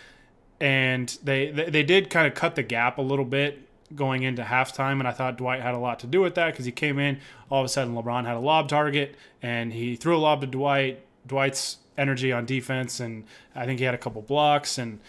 [0.60, 3.60] And they, they, they did kind of cut the gap a little bit
[3.94, 4.98] going into halftime.
[4.98, 7.20] And I thought Dwight had a lot to do with that because he came in,
[7.50, 10.46] all of a sudden LeBron had a lob target and he threw a lob to
[10.46, 11.04] Dwight.
[11.26, 14.78] Dwight's energy on defense, and I think he had a couple blocks.
[14.78, 15.00] And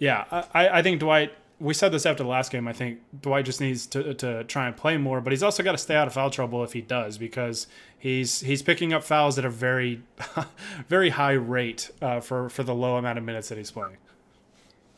[0.00, 2.66] yeah, I, I think Dwight we said this after the last game.
[2.66, 5.72] I think Dwight just needs to, to try and play more, but he's also got
[5.72, 7.66] to stay out of foul trouble if he does because
[7.98, 10.02] he's he's picking up fouls at a very
[10.88, 13.98] very high rate uh, for for the low amount of minutes that he's playing.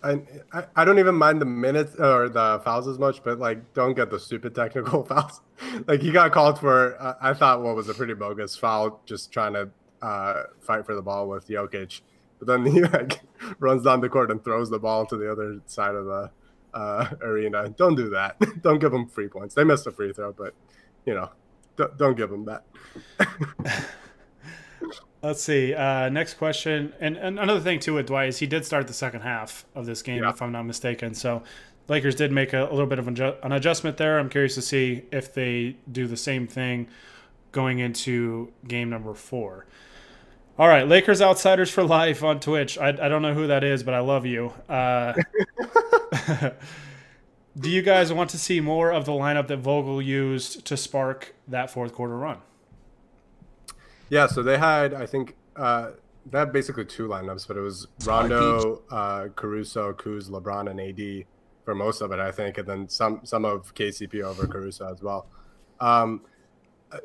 [0.05, 0.21] I,
[0.75, 4.11] I don't even mind the minutes or the fouls as much, but like don't get
[4.11, 5.41] the stupid technical fouls.
[5.87, 9.31] like he got called for, uh, I thought what was a pretty bogus foul, just
[9.33, 12.01] trying to uh, fight for the ball with Jokic.
[12.43, 13.21] But then he like
[13.61, 16.31] runs down the court and throws the ball to the other side of the
[16.75, 17.69] uh, arena.
[17.69, 18.37] Don't do that.
[18.63, 19.55] don't give them free points.
[19.55, 20.55] They missed a free throw, but
[21.07, 21.31] you know,
[21.77, 22.65] don't, don't give them that.
[25.23, 25.73] Let's see.
[25.73, 28.93] Uh, next question, and, and, another thing too with Dwight is he did start the
[28.93, 30.31] second half of this game, yeah.
[30.31, 31.15] if I'm not mistaken.
[31.15, 31.45] So
[31.87, 34.19] Lakers did make a, a little bit of an adjustment there.
[34.19, 36.89] I'm curious to see if they do the same thing
[37.53, 39.67] going into game number four.
[40.59, 42.77] All right, Lakers Outsiders for Life on Twitch.
[42.77, 44.53] I, I don't know who that is, but I love you.
[44.69, 45.15] Uh,
[47.59, 51.35] do you guys want to see more of the lineup that Vogel used to spark
[51.49, 52.39] that fourth quarter run?
[54.11, 55.93] Yeah, so they had, I think, uh,
[56.31, 61.25] they had basically two lineups, but it was Rondo, uh, Caruso, Kuz, LeBron, and AD
[61.65, 65.03] for most of it, I think, and then some some of KCP over Caruso as
[65.03, 65.27] well.
[65.81, 66.23] Um,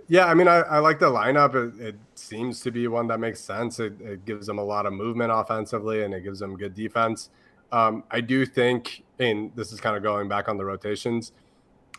[0.07, 1.55] yeah, I mean, I, I like the lineup.
[1.55, 3.79] It, it, seems to be one that makes sense.
[3.79, 7.29] It, it, gives them a lot of movement offensively, and it gives them good defense.
[7.71, 11.31] Um, I do think, and this is kind of going back on the rotations.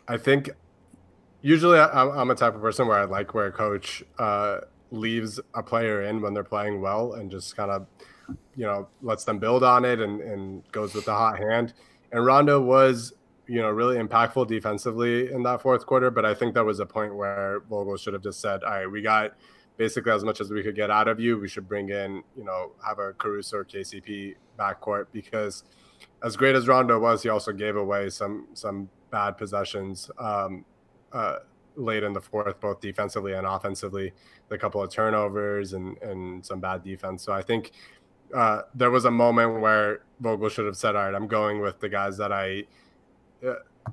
[0.07, 0.51] I think
[1.43, 5.39] usually I, am a type of person where I like where a coach uh, leaves
[5.55, 7.87] a player in when they're playing well and just kind of,
[8.57, 11.75] you know, lets them build on it and, and goes with the hot hand.
[12.13, 13.13] And Rondo was
[13.49, 16.11] you know, really impactful defensively in that fourth quarter.
[16.11, 18.87] But I think that was a point where Vogel should have just said, all right,
[18.87, 19.35] we got
[19.79, 21.39] basically as much as we could get out of you.
[21.39, 25.65] We should bring in, you know, have a Caruso or KCP backcourt because
[26.23, 30.65] as great as Rondo was, he also gave away some some bad possessions um,
[31.13, 31.37] uh,
[31.77, 34.13] late in the fourth, both defensively and offensively.
[34.51, 37.23] A couple of turnovers and and some bad defense.
[37.23, 37.73] So I think
[38.35, 41.81] uh, there was a moment where Vogel should have said, "All right, I'm going with
[41.81, 42.65] the guys that I."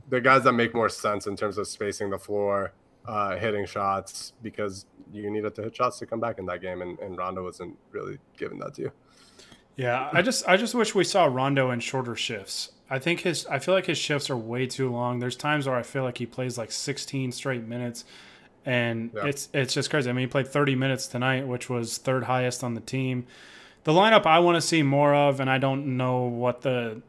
[0.10, 2.74] the guys that make more sense in terms of spacing the floor,
[3.06, 6.82] uh, hitting shots, because you needed to hit shots to come back in that game,
[6.82, 8.92] and, and Rondo wasn't really giving that to you.
[9.76, 12.72] Yeah, I just I just wish we saw Rondo in shorter shifts.
[12.90, 15.20] I think his I feel like his shifts are way too long.
[15.20, 18.06] There's times where I feel like he plays like 16 straight minutes,
[18.66, 19.26] and yeah.
[19.26, 20.10] it's it's just crazy.
[20.10, 23.26] I mean, he played 30 minutes tonight, which was third highest on the team.
[23.84, 27.02] The lineup I want to see more of, and I don't know what the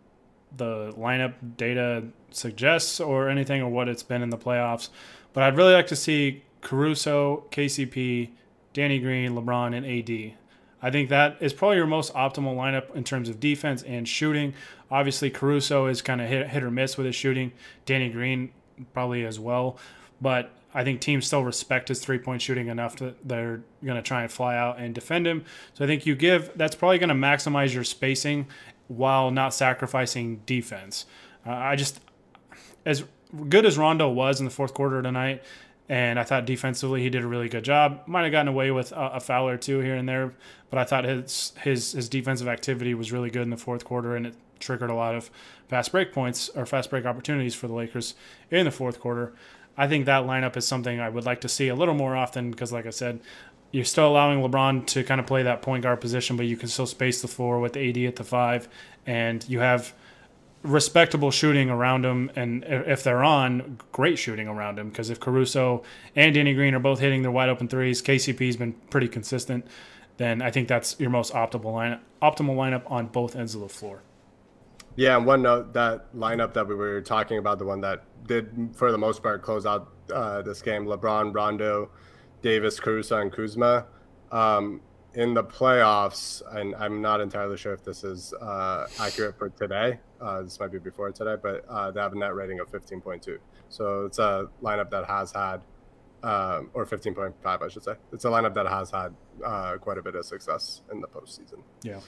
[0.56, 4.88] the lineup data suggests or anything or what it's been in the playoffs.
[5.32, 8.30] But I'd really like to see Caruso, KCP,
[8.72, 10.36] Danny Green, LeBron, and AD.
[10.82, 14.54] I think that is probably your most optimal lineup in terms of defense and shooting.
[14.90, 17.52] Obviously, Caruso is kind of hit, hit or miss with his shooting.
[17.86, 18.52] Danny Green
[18.92, 19.78] probably as well.
[20.20, 24.02] But I think teams still respect his three point shooting enough that they're going to
[24.02, 25.44] try and fly out and defend him.
[25.74, 28.46] So I think you give that's probably going to maximize your spacing
[28.88, 31.06] while not sacrificing defense.
[31.46, 32.00] Uh, I just,
[32.84, 33.04] as
[33.48, 35.42] good as Rondo was in the fourth quarter tonight,
[35.88, 38.02] and I thought defensively he did a really good job.
[38.06, 40.34] Might have gotten away with a, a foul or two here and there,
[40.70, 44.16] but I thought his his his defensive activity was really good in the fourth quarter,
[44.16, 45.30] and it triggered a lot of
[45.68, 48.14] fast break points or fast break opportunities for the Lakers
[48.50, 49.32] in the fourth quarter.
[49.76, 52.50] I think that lineup is something I would like to see a little more often
[52.50, 53.20] because, like I said,
[53.72, 56.68] you're still allowing LeBron to kind of play that point guard position, but you can
[56.68, 58.68] still space the floor with AD at the five,
[59.06, 59.94] and you have
[60.62, 64.88] respectable shooting around him, and if they're on, great shooting around him.
[64.88, 65.82] Because if Caruso
[66.14, 69.66] and Danny Green are both hitting their wide open threes, KCP's been pretty consistent.
[70.16, 73.68] Then I think that's your most optimal line optimal lineup on both ends of the
[73.68, 74.02] floor.
[74.96, 78.70] Yeah, and one note that lineup that we were talking about, the one that did
[78.74, 81.90] for the most part close out uh, this game, LeBron, Rondo,
[82.42, 83.86] Davis, Caruso, and Kuzma.
[84.30, 84.80] Um,
[85.16, 89.98] in the playoffs, and I'm not entirely sure if this is uh, accurate for today.
[90.20, 93.38] Uh, this might be before today, but uh, they have a net rating of 15.2.
[93.70, 95.62] So it's a lineup that has had,
[96.22, 97.94] um, or 15.5, I should say.
[98.12, 101.62] It's a lineup that has had uh, quite a bit of success in the postseason.
[101.82, 102.00] Yeah.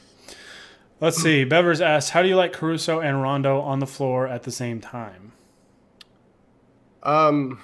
[1.01, 1.47] Let's see.
[1.47, 4.81] Bevers asks, "How do you like Caruso and Rondo on the floor at the same
[4.81, 5.33] time?"
[7.05, 7.61] Um,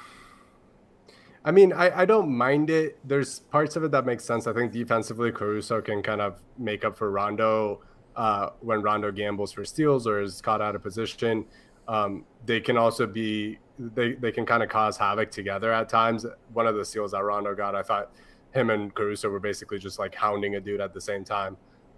[1.45, 2.99] I mean, I, I don't mind it.
[3.05, 4.47] There's parts of it that make sense.
[4.47, 7.83] I think defensively, Caruso can kind of make up for Rondo
[8.17, 11.45] uh, when Rondo gambles for steals or is caught out of position.
[11.87, 16.25] Um, they can also be they, they can kind of cause havoc together at times.
[16.53, 18.13] One of the steals that Rondo got, I thought
[18.53, 21.57] him and Caruso were basically just like hounding a dude at the same time.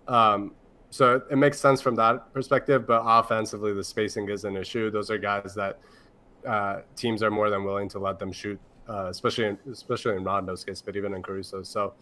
[0.09, 0.55] Um,
[0.91, 2.87] so it makes sense from that perspective.
[2.87, 4.91] But offensively, the spacing is an issue.
[4.91, 5.79] Those are guys that
[6.47, 8.59] uh, teams are more than willing to let them shoot,
[8.89, 11.63] uh, especially in, especially in Rondo's case, but even in Caruso.
[11.63, 11.95] So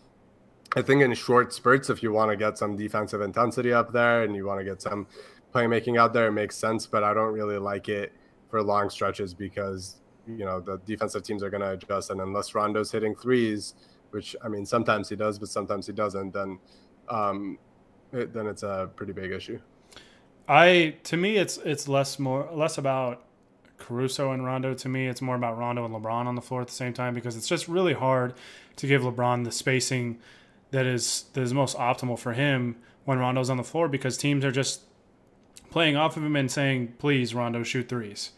[0.77, 4.25] I think in short spurts, if you want to get some defensive intensity up there
[4.25, 5.07] and you want to get some
[5.55, 6.87] playmaking out there, it makes sense.
[6.87, 8.13] But I don't really like it
[8.51, 12.55] for long stretches because you know the defensive teams are going to adjust, and unless
[12.55, 13.75] Rondo's hitting threes,
[14.11, 16.59] which I mean sometimes he does, but sometimes he doesn't, then
[17.09, 17.59] um,
[18.13, 19.61] it, then it's a pretty big issue.
[20.49, 23.24] I to me it's it's less more less about
[23.85, 24.73] Caruso and Rondo.
[24.75, 27.13] To me, it's more about Rondo and LeBron on the floor at the same time
[27.15, 28.35] because it's just really hard
[28.77, 30.19] to give LeBron the spacing
[30.71, 34.45] that is that is most optimal for him when Rondo's on the floor because teams
[34.45, 34.83] are just
[35.71, 38.31] playing off of him and saying, "Please, Rondo, shoot threes.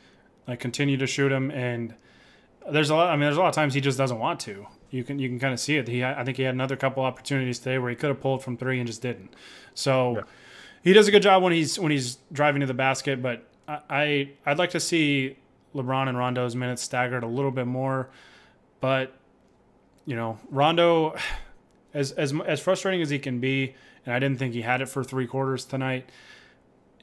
[0.49, 1.95] Like continue to shoot him." And
[2.71, 3.09] there's a lot.
[3.09, 4.67] I mean, there's a lot of times he just doesn't want to.
[4.91, 5.87] You can you can kind of see it.
[5.87, 8.57] He I think he had another couple opportunities today where he could have pulled from
[8.57, 9.35] three and just didn't.
[9.75, 10.17] So.
[10.17, 10.23] Yeah.
[10.83, 14.31] He does a good job when he's when he's driving to the basket, but I
[14.45, 15.37] I'd like to see
[15.75, 18.09] LeBron and Rondo's minutes staggered a little bit more,
[18.81, 19.15] but
[20.05, 21.17] you know Rondo,
[21.95, 24.89] as as as frustrating as he can be, and I didn't think he had it
[24.89, 26.09] for three quarters tonight.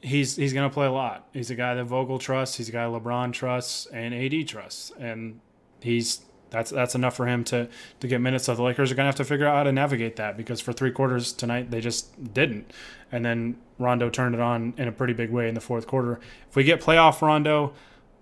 [0.02, 1.28] He's he's gonna play a lot.
[1.32, 2.56] He's a guy that Vogel trusts.
[2.56, 5.40] He's a guy LeBron trusts and AD trusts, and
[5.80, 6.22] he's
[6.54, 7.68] that's that's enough for him to
[8.00, 8.44] to get minutes.
[8.44, 10.72] So the Lakers are gonna have to figure out how to navigate that because for
[10.72, 12.72] three quarters tonight they just didn't,
[13.12, 16.20] and then Rondo turned it on in a pretty big way in the fourth quarter.
[16.48, 17.74] If we get playoff Rondo,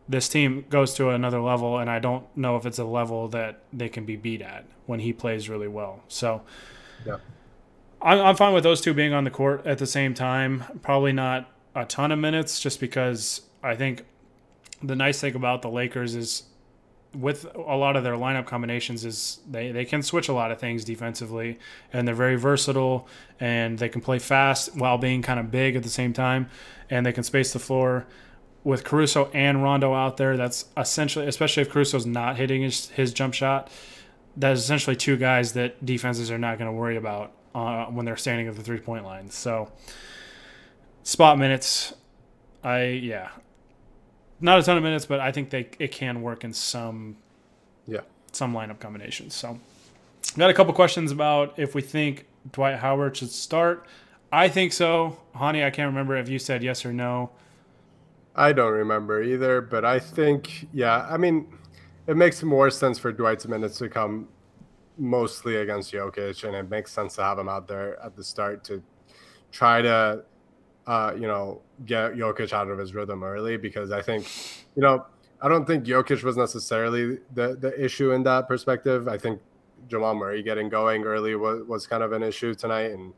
[0.09, 3.61] this team goes to another level, and I don't know if it's a level that
[3.73, 6.03] they can be beat at when he plays really well.
[6.09, 6.43] So,
[7.07, 7.19] yeah.
[8.01, 10.65] I'm, I'm fine with those two being on the court at the same time.
[10.83, 14.05] Probably not a ton of minutes, just because I think
[14.83, 16.45] the nice thing about the Lakers is
[17.15, 20.59] with a lot of their lineup combinations is they, they can switch a lot of
[20.59, 21.59] things defensively
[21.93, 23.07] and they're very versatile
[23.39, 26.49] and they can play fast while being kind of big at the same time
[26.89, 28.07] and they can space the floor.
[28.65, 33.13] With Caruso and Rondo out there that's essentially especially if Caruso's not hitting his, his
[33.13, 33.71] jump shot
[34.37, 38.07] that is essentially two guys that defenses are not going to worry about uh, when
[38.07, 39.31] they're standing at the three point line.
[39.31, 39.71] So
[41.03, 41.93] spot minutes
[42.65, 43.31] I yeah
[44.43, 47.17] not a ton of minutes, but I think they it can work in some
[47.87, 48.01] yeah
[48.33, 49.35] some lineup combinations.
[49.35, 49.59] So,
[50.37, 53.87] got a couple questions about if we think Dwight Howard should start.
[54.33, 55.65] I think so, Hani.
[55.65, 57.31] I can't remember if you said yes or no.
[58.35, 61.07] I don't remember either, but I think yeah.
[61.09, 61.47] I mean,
[62.07, 64.29] it makes more sense for Dwight's minutes to come
[64.99, 68.65] mostly against Jokic, and it makes sense to have him out there at the start
[68.65, 68.83] to
[69.51, 70.25] try to
[70.87, 74.27] uh, you know, get Jokic out of his rhythm early because I think,
[74.75, 75.07] you know,
[75.41, 79.09] I don't think Jokic was necessarily the the issue in that perspective.
[79.09, 79.41] I think
[79.89, 83.13] Jamal Murray getting going early was, was kind of an issue tonight, and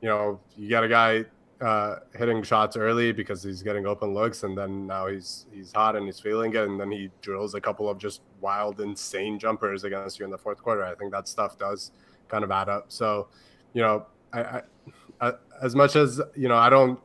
[0.00, 1.24] you know, you got a guy
[1.60, 5.96] uh, hitting shots early because he's getting open looks, and then now he's he's hot
[5.96, 9.82] and he's feeling it, and then he drills a couple of just wild, insane jumpers
[9.82, 10.84] against you in the fourth quarter.
[10.84, 11.90] I think that stuff does
[12.28, 12.86] kind of add up.
[12.88, 13.28] So,
[13.72, 14.62] you know, I, I
[15.20, 17.00] Uh, as much as you know, I don't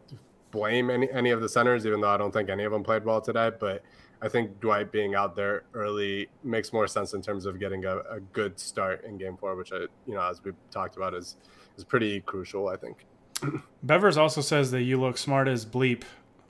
[0.52, 3.06] blame any any of the centers, even though I don't think any of them played
[3.06, 3.52] well today.
[3.58, 3.84] But
[4.22, 7.98] I think Dwight being out there early makes more sense in terms of getting a,
[8.10, 11.38] a good start in Game Four, which I, you know, as we talked about, is
[11.78, 12.68] is pretty crucial.
[12.68, 13.06] I think.
[13.86, 16.04] Bevers also says that you look smart as bleep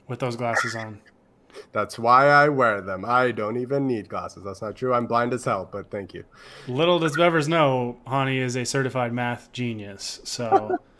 [0.08, 1.00] with those glasses on.
[1.72, 3.04] That's why I wear them.
[3.04, 4.42] I don't even need glasses.
[4.42, 4.94] That's not true.
[4.94, 6.24] I'm blind as hell, but thank you.
[6.66, 10.20] Little does Bevers know, Hani is a certified math genius.
[10.24, 10.78] So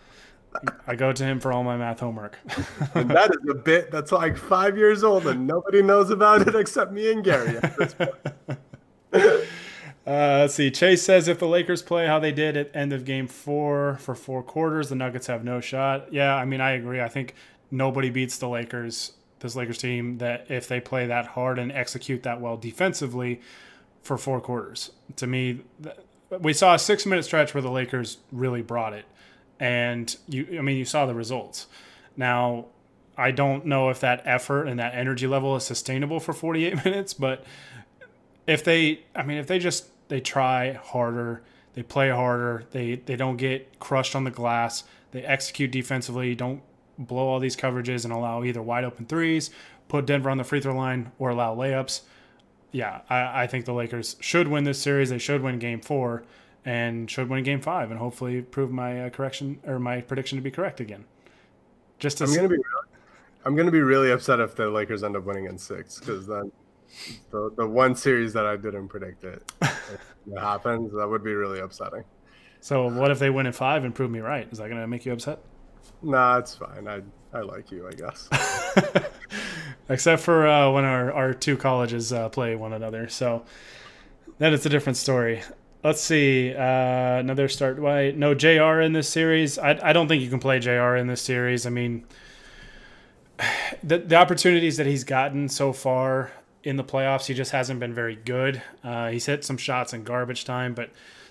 [0.87, 2.39] I go to him for all my math homework.
[2.95, 6.55] and that is a bit that's like five years old and nobody knows about it
[6.55, 7.59] except me and Gary.
[10.05, 10.69] Uh, let's see.
[10.69, 14.17] Chase says if the Lakers play how they did at end of game four for
[14.17, 16.13] four quarters, the Nuggets have no shot.
[16.13, 17.01] Yeah, I mean, I agree.
[17.01, 17.35] I think
[17.71, 22.25] nobody beats the Lakers, this Lakers team, that if they play that hard and execute
[22.25, 23.41] that well defensively
[24.03, 24.91] for four quarters.
[25.17, 25.61] To me,
[26.41, 29.05] we saw a six minute stretch where the Lakers really brought it.
[29.63, 31.69] And you, I mean, you saw the results.
[32.17, 32.67] Now,
[33.17, 37.15] I don't know if that effort and that energy level is sustainable for 48 minutes,
[37.15, 37.45] but
[38.45, 41.45] if they, I mean, if they just they try harder,
[41.75, 44.83] they play harder, they they don't get crushed on the glass,
[45.13, 46.61] they execute defensively, don't
[46.99, 49.51] blow all these coverages and allow either wide open threes,
[49.87, 52.01] put Denver on the free throw line, or allow layups.
[52.73, 55.11] Yeah, I, I think the Lakers should win this series.
[55.11, 56.25] They should win Game Four,
[56.65, 60.43] and should win Game Five, and hopefully prove my uh, correction or my prediction to
[60.43, 61.05] be correct again.
[61.99, 62.59] Just I'm gonna be,
[63.45, 66.51] I'm gonna be really upset if the Lakers end up winning in six because then
[67.31, 71.61] the the one series that I didn't predict it, it happens, that would be really
[71.61, 72.05] upsetting.
[72.61, 74.49] So what if they win in five and prove me right?
[74.51, 75.41] Is that gonna make you upset?
[76.03, 76.89] Nah, it's fine.
[76.89, 77.03] I
[77.33, 78.29] I like you, I guess.
[79.89, 83.09] Except for uh, when our, our two colleges uh, play one another.
[83.09, 83.45] So
[84.39, 85.43] that is a different story.
[85.85, 86.55] Let's see.
[86.55, 87.81] Uh, another start.
[87.81, 89.59] Why no JR in this series?
[89.59, 91.67] I, I don't think you can play JR in this series.
[91.67, 92.05] I mean,
[93.83, 96.33] the, the opportunities that he's gotten so far
[96.65, 97.27] in the playoffs.
[97.27, 98.63] He just hasn't been very good.
[98.85, 100.91] Uh, he's hit some shots in garbage time, but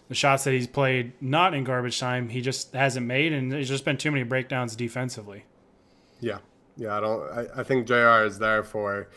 [0.10, 3.70] the shots that he's played not in garbage time, he just hasn't made, and there's
[3.70, 5.46] just been too many breakdowns defensively.
[6.20, 6.40] Yeah,
[6.76, 6.98] yeah.
[6.98, 7.32] I don't.
[7.32, 8.26] I, I think Jr.
[8.26, 9.10] is there for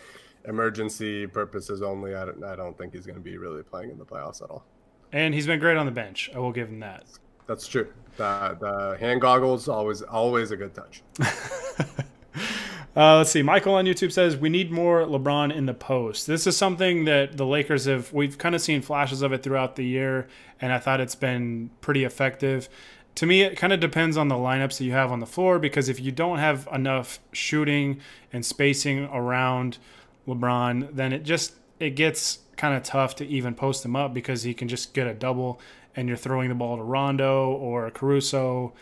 [0.46, 2.14] emergency purposes only.
[2.14, 4.50] I don't, I don't think he's going to be really playing in the playoffs at
[4.50, 4.64] all.
[5.14, 6.28] And he's been great on the bench.
[6.34, 7.04] I will give him that.
[7.46, 7.86] That's true.
[8.16, 11.02] The, the hand goggles always always a good touch.
[12.96, 13.42] Uh, let's see.
[13.42, 16.28] Michael on YouTube says we need more LeBron in the post.
[16.28, 18.12] This is something that the Lakers have.
[18.12, 20.28] We've kind of seen flashes of it throughout the year,
[20.60, 22.68] and I thought it's been pretty effective.
[23.16, 25.58] To me, it kind of depends on the lineups that you have on the floor
[25.58, 27.98] because if you don't have enough shooting
[28.32, 29.78] and spacing around
[30.28, 34.42] LeBron, then it just it gets kind of tough to even post him up because
[34.42, 35.60] he can just get a double
[35.96, 38.72] and you're throwing the ball to Rondo or Caruso,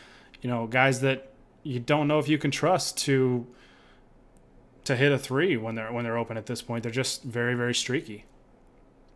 [0.41, 3.47] you know, guys that you don't know if you can trust to
[4.85, 6.83] to hit a three when they're when they're open at this point.
[6.83, 8.25] They're just very very streaky.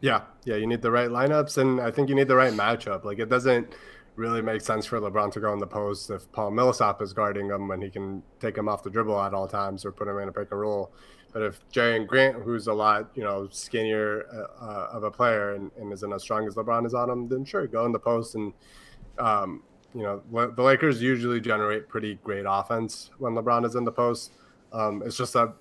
[0.01, 3.05] Yeah, yeah, you need the right lineups, and I think you need the right matchup.
[3.05, 3.75] Like it doesn't
[4.17, 7.51] really make sense for LeBron to go in the post if Paul Millsap is guarding
[7.51, 10.19] him and he can take him off the dribble at all times or put him
[10.19, 10.91] in a pick and roll.
[11.37, 15.53] But if Jerami Grant, who's a lot you know skinnier uh, uh, of a player
[15.53, 17.99] and, and, isn't as strong as LeBron is on him, then sure, go in the
[17.99, 18.55] post and.
[19.19, 19.63] Um,
[19.95, 24.33] you know, the Lakers usually generate pretty great offense when LeBron is in the post.
[24.73, 25.53] Um, it's just a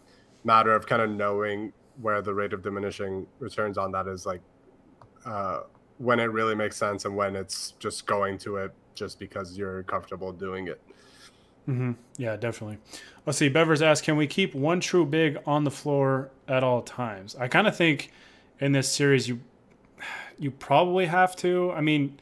[0.46, 4.42] matter of kind of knowing where the rate of diminishing returns on that is like
[5.26, 5.62] uh,
[5.98, 9.84] when it really makes sense and when it's just going to it just because you're
[9.84, 10.82] comfortable doing it.
[11.68, 11.94] Mm-hmm.
[12.18, 12.78] Yeah, definitely.
[13.26, 13.50] Let's see.
[13.50, 17.48] Bevers asked, "Can we keep one true big on the floor at all times?" I
[17.48, 18.12] kind of think
[18.60, 19.40] in this series you
[20.38, 21.72] you probably have to.
[21.72, 22.20] I mean,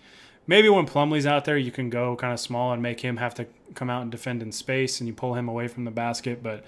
[0.47, 3.33] maybe when Plumlee's out there, you can go kind of small and make him have
[3.35, 6.41] to come out and defend in space, and you pull him away from the basket.
[6.41, 6.63] But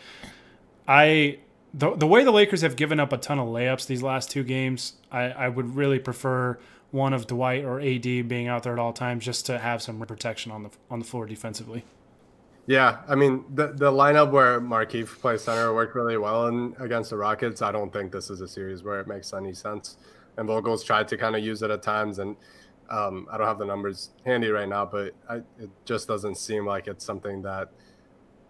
[0.88, 1.40] I
[1.74, 4.44] the the way the Lakers have given up a ton of layups these last two
[4.44, 6.58] games, I, I would really prefer
[6.92, 10.00] one of Dwight or AD being out there at all times just to have some
[10.00, 11.84] protection on the on the floor defensively.
[12.68, 17.12] Yeah, I mean the the lineup where Markieff plays center worked really well in, against
[17.12, 17.62] the Rockets.
[17.62, 19.98] I don't think this is a series where it makes any sense.
[20.38, 22.36] And Vogel's tried to kind of use it at times, and
[22.90, 26.66] um, I don't have the numbers handy right now, but I, it just doesn't seem
[26.66, 27.70] like it's something that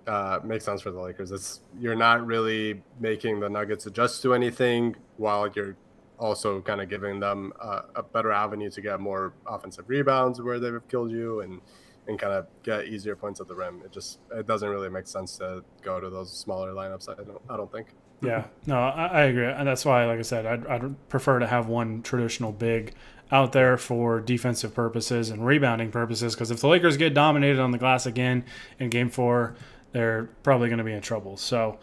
[0.08, 1.32] uh, makes sense for the Lakers.
[1.32, 5.76] It's you're not really making the Nuggets adjust to anything while you're
[6.20, 10.60] also kind of giving them uh, a better avenue to get more offensive rebounds where
[10.60, 11.60] they've killed you and
[12.08, 13.82] and kind of get easier points at the rim.
[13.84, 17.10] It just it doesn't really make sense to go to those smaller lineups.
[17.10, 17.88] I don't I don't think.
[18.22, 21.48] Yeah, no, I, I agree, and that's why, like I said, I'd, I'd prefer to
[21.48, 22.94] have one traditional big
[23.32, 26.34] out there for defensive purposes and rebounding purposes.
[26.34, 28.46] Because if the Lakers get dominated on the glass again
[28.80, 29.56] in Game Four,
[29.92, 31.38] they're probably going to be in trouble.
[31.38, 31.80] So,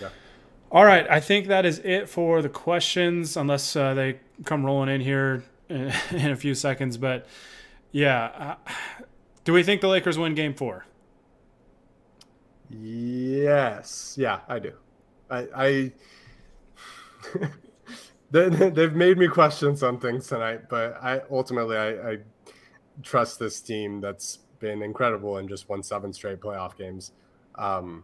[0.00, 0.08] yeah.
[0.70, 4.88] all right, I think that is it for the questions, unless uh, they come rolling
[4.88, 6.96] in here in, in, a few seconds.
[6.96, 7.26] But
[7.92, 8.72] yeah, uh,
[9.46, 10.84] do we think the Lakers win Game Four?
[12.68, 14.72] Yes, yeah, I do.
[15.30, 15.92] I, I
[18.30, 22.18] they've made me question some things tonight, but I ultimately I, I
[23.04, 27.12] trust this team that's been incredible and just won seven straight playoff games,
[27.54, 28.02] um,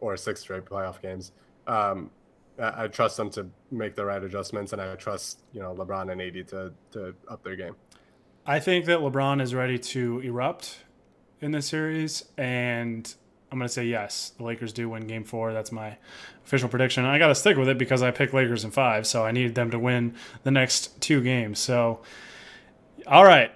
[0.00, 1.32] or six straight playoff games.
[1.66, 2.10] Um,
[2.58, 6.10] I, I trust them to make the right adjustments, and I trust you know LeBron
[6.10, 7.76] and AD to to up their game.
[8.46, 10.78] I think that LeBron is ready to erupt
[11.40, 13.12] in this series, and
[13.52, 14.32] I'm going to say yes.
[14.36, 15.52] The Lakers do win Game Four.
[15.52, 15.96] That's my
[16.44, 17.04] official prediction.
[17.04, 19.54] I got to stick with it because I picked Lakers in five, so I needed
[19.54, 21.58] them to win the next two games.
[21.58, 22.00] So,
[23.06, 23.52] all right,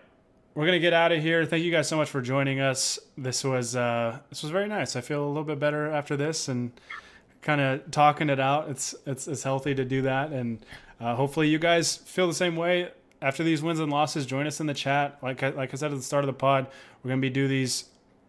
[0.55, 1.45] we're gonna get out of here.
[1.45, 2.99] Thank you guys so much for joining us.
[3.19, 4.95] This was uh, this was very nice.
[4.97, 6.71] I feel a little bit better after this and
[7.43, 8.69] kind of talking it out.
[8.69, 10.65] It's it's it's healthy to do that, and
[11.01, 12.91] uh, hopefully you guys feel the same way
[13.25, 14.27] after these wins and losses.
[14.27, 15.19] Join us in the chat.
[15.23, 16.67] Like I, like I said at the start of the pod,
[17.03, 17.87] we're gonna be do these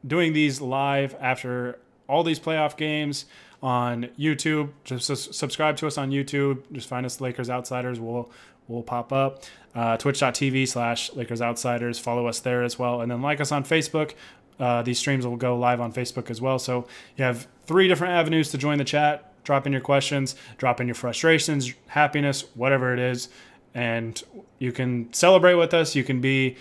[0.08, 1.78] doing these live after
[2.08, 3.26] all these playoff games
[3.62, 4.70] on YouTube.
[4.86, 6.64] Just subscribe to us on YouTube.
[6.72, 8.00] Just find us Lakers Outsiders.
[8.00, 8.32] We'll
[8.68, 9.44] will pop up.
[9.76, 12.00] Uh, Twitch.tv slash Lakers Outsiders.
[12.00, 13.02] Follow us there as well.
[13.02, 14.14] And then like us on Facebook.
[14.60, 16.58] Uh, these streams will go live on Facebook as well.
[16.58, 16.88] So
[17.18, 19.32] you have three different avenues to join the chat.
[19.44, 23.30] Drop in your questions, drop in your frustrations, happiness, whatever it is.
[23.76, 24.22] And
[24.58, 25.96] you can celebrate with us.
[25.96, 26.58] You can be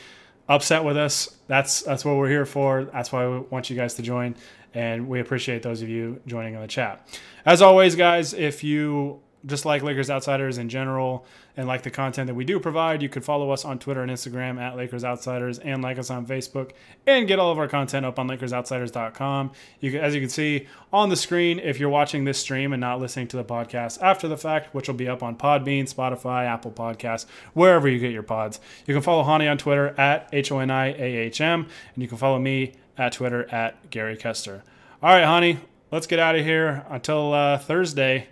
[0.48, 1.36] upset with us.
[1.46, 2.84] That's that's what we're here for.
[2.84, 4.34] That's why we want you guys to join.
[4.74, 7.08] And we appreciate those of you joining in the chat.
[7.46, 11.26] As always, guys, if you just like Lakers Outsiders in general
[11.56, 14.10] and like the content that we do provide, you could follow us on Twitter and
[14.10, 16.70] Instagram at Lakers Outsiders and like us on Facebook
[17.06, 19.52] and get all of our content up on LakersOutsiders.com.
[19.80, 22.80] You can, as you can see on the screen, if you're watching this stream and
[22.80, 26.46] not listening to the podcast after the fact, which will be up on Podbean, Spotify,
[26.46, 28.60] Apple Podcasts, wherever you get your pods.
[28.86, 32.02] You can follow Hani on Twitter at H O N I A H M, and
[32.02, 34.62] you can follow me at Twitter at Gary Kester.
[35.02, 35.58] All right, Hani,
[35.90, 38.28] let's get out of here until uh, Thursday.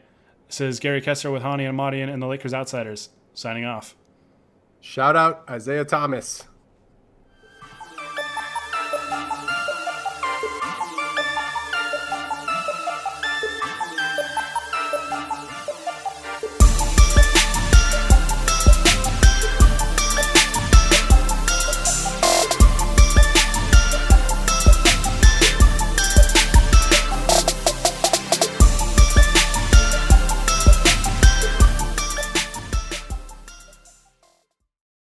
[0.53, 3.97] This is Gary Kessler with Hani and Madian and the Lakers Outsiders signing off.
[4.83, 6.45] Shout out Isaiah Thomas.